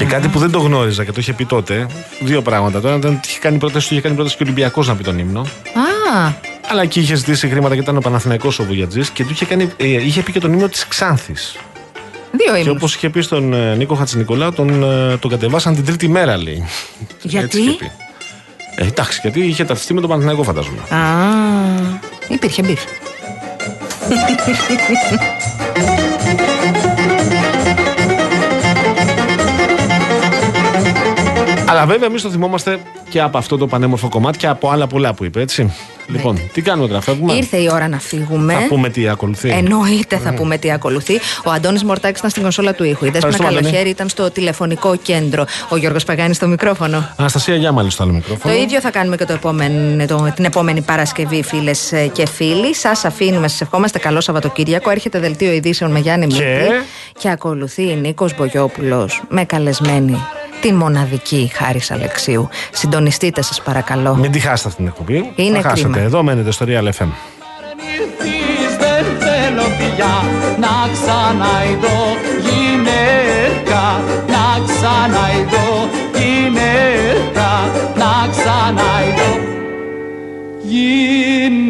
[0.00, 1.86] Και κάτι που δεν το γνώριζα και το είχε πει τότε,
[2.20, 2.80] δύο πράγματα.
[2.80, 4.94] Το ένα ήταν ότι είχε κάνει πρόταση, του είχε κάνει πρόταση και ο Ολυμπιακός να
[4.96, 5.40] πει τον ύμνο.
[5.40, 6.32] Α,
[6.70, 9.70] Αλλά εκεί είχε ζητήσει χρήματα και ήταν ο Παναθηναϊκός ο Βουγιατζή και του είχε, κάνει,
[9.76, 11.56] ε, είχε πει και τον ύμνο της Ξάνθης.
[12.32, 12.76] Δύο Και ήμουν.
[12.76, 16.64] όπως είχε πει στον ε, Νίκο Χατζηνικολάου, τον, ε, τον κατεβάσαν την τρίτη μέρα, λέει.
[17.22, 17.90] Γιατί; Έτσι είχε πει.
[18.74, 20.80] Ε, εντάξει, γιατί είχε ταυτιστεί με τον Παναθηναϊκό, φαντάζομαι.
[20.90, 20.98] Α,
[22.28, 22.80] υπήρχε beef.
[31.70, 32.78] Αλλά βέβαια εμείς το θυμόμαστε
[33.08, 35.74] και από αυτό το πανέμορφο κομμάτι και από άλλα πολλά που είπε, έτσι.
[36.06, 37.32] Λοιπόν, τι κάνουμε τώρα, φεύγουμε.
[37.32, 38.52] Ήρθε η ώρα να φύγουμε.
[38.52, 39.48] Θα πούμε τι ακολουθεί.
[39.48, 41.14] Εννοείται θα πούμε τι ακολουθεί.
[41.44, 43.04] Ο Αντώνης Μορτάκης ήταν στην κονσόλα του ήχου.
[43.04, 43.64] Η Δέσποινα Ευχαριστούμε, Αντώνη.
[43.64, 45.44] Καλοχέρη ήταν στο τηλεφωνικό κέντρο.
[45.68, 47.08] Ο Γιώργος Παγάνης στο μικρόφωνο.
[47.16, 48.54] Αναστασία Γιάμαλη στο άλλο μικρόφωνο.
[48.54, 52.74] Το ίδιο θα κάνουμε και το επόμενο, το, την επόμενη Παρασκευή, φίλες και φίλοι.
[52.74, 54.90] Σας αφήνουμε, σας ευχόμαστε καλό Σαββατοκύριακο.
[54.90, 56.74] Έρχεται δελτίο ειδήσεων με Γιάννη Και; Μίτη.
[57.18, 60.18] Και ακολουθεί η Νίκος Μπογιόπουλος με καλεσμένη
[60.60, 62.48] την μοναδική Χάρης Αλεξίου.
[62.72, 64.14] Συντονιστείτε, σας παρακαλώ.
[64.14, 65.32] Μην τη χάσετε αυτή την εκπομπή.
[65.34, 65.88] Είναι Θα χάσετε.
[65.88, 66.04] κρίμα.
[66.06, 67.08] Εδώ μένετε στο Real FM.
[67.98, 70.14] ήρθεις δεν θέλω πια
[70.58, 72.00] να ξαναειδώ
[72.40, 73.84] γυναίκα
[74.26, 75.88] να ξαναειδώ
[76.18, 77.50] γυναίκα
[77.94, 79.30] να ξαναειδώ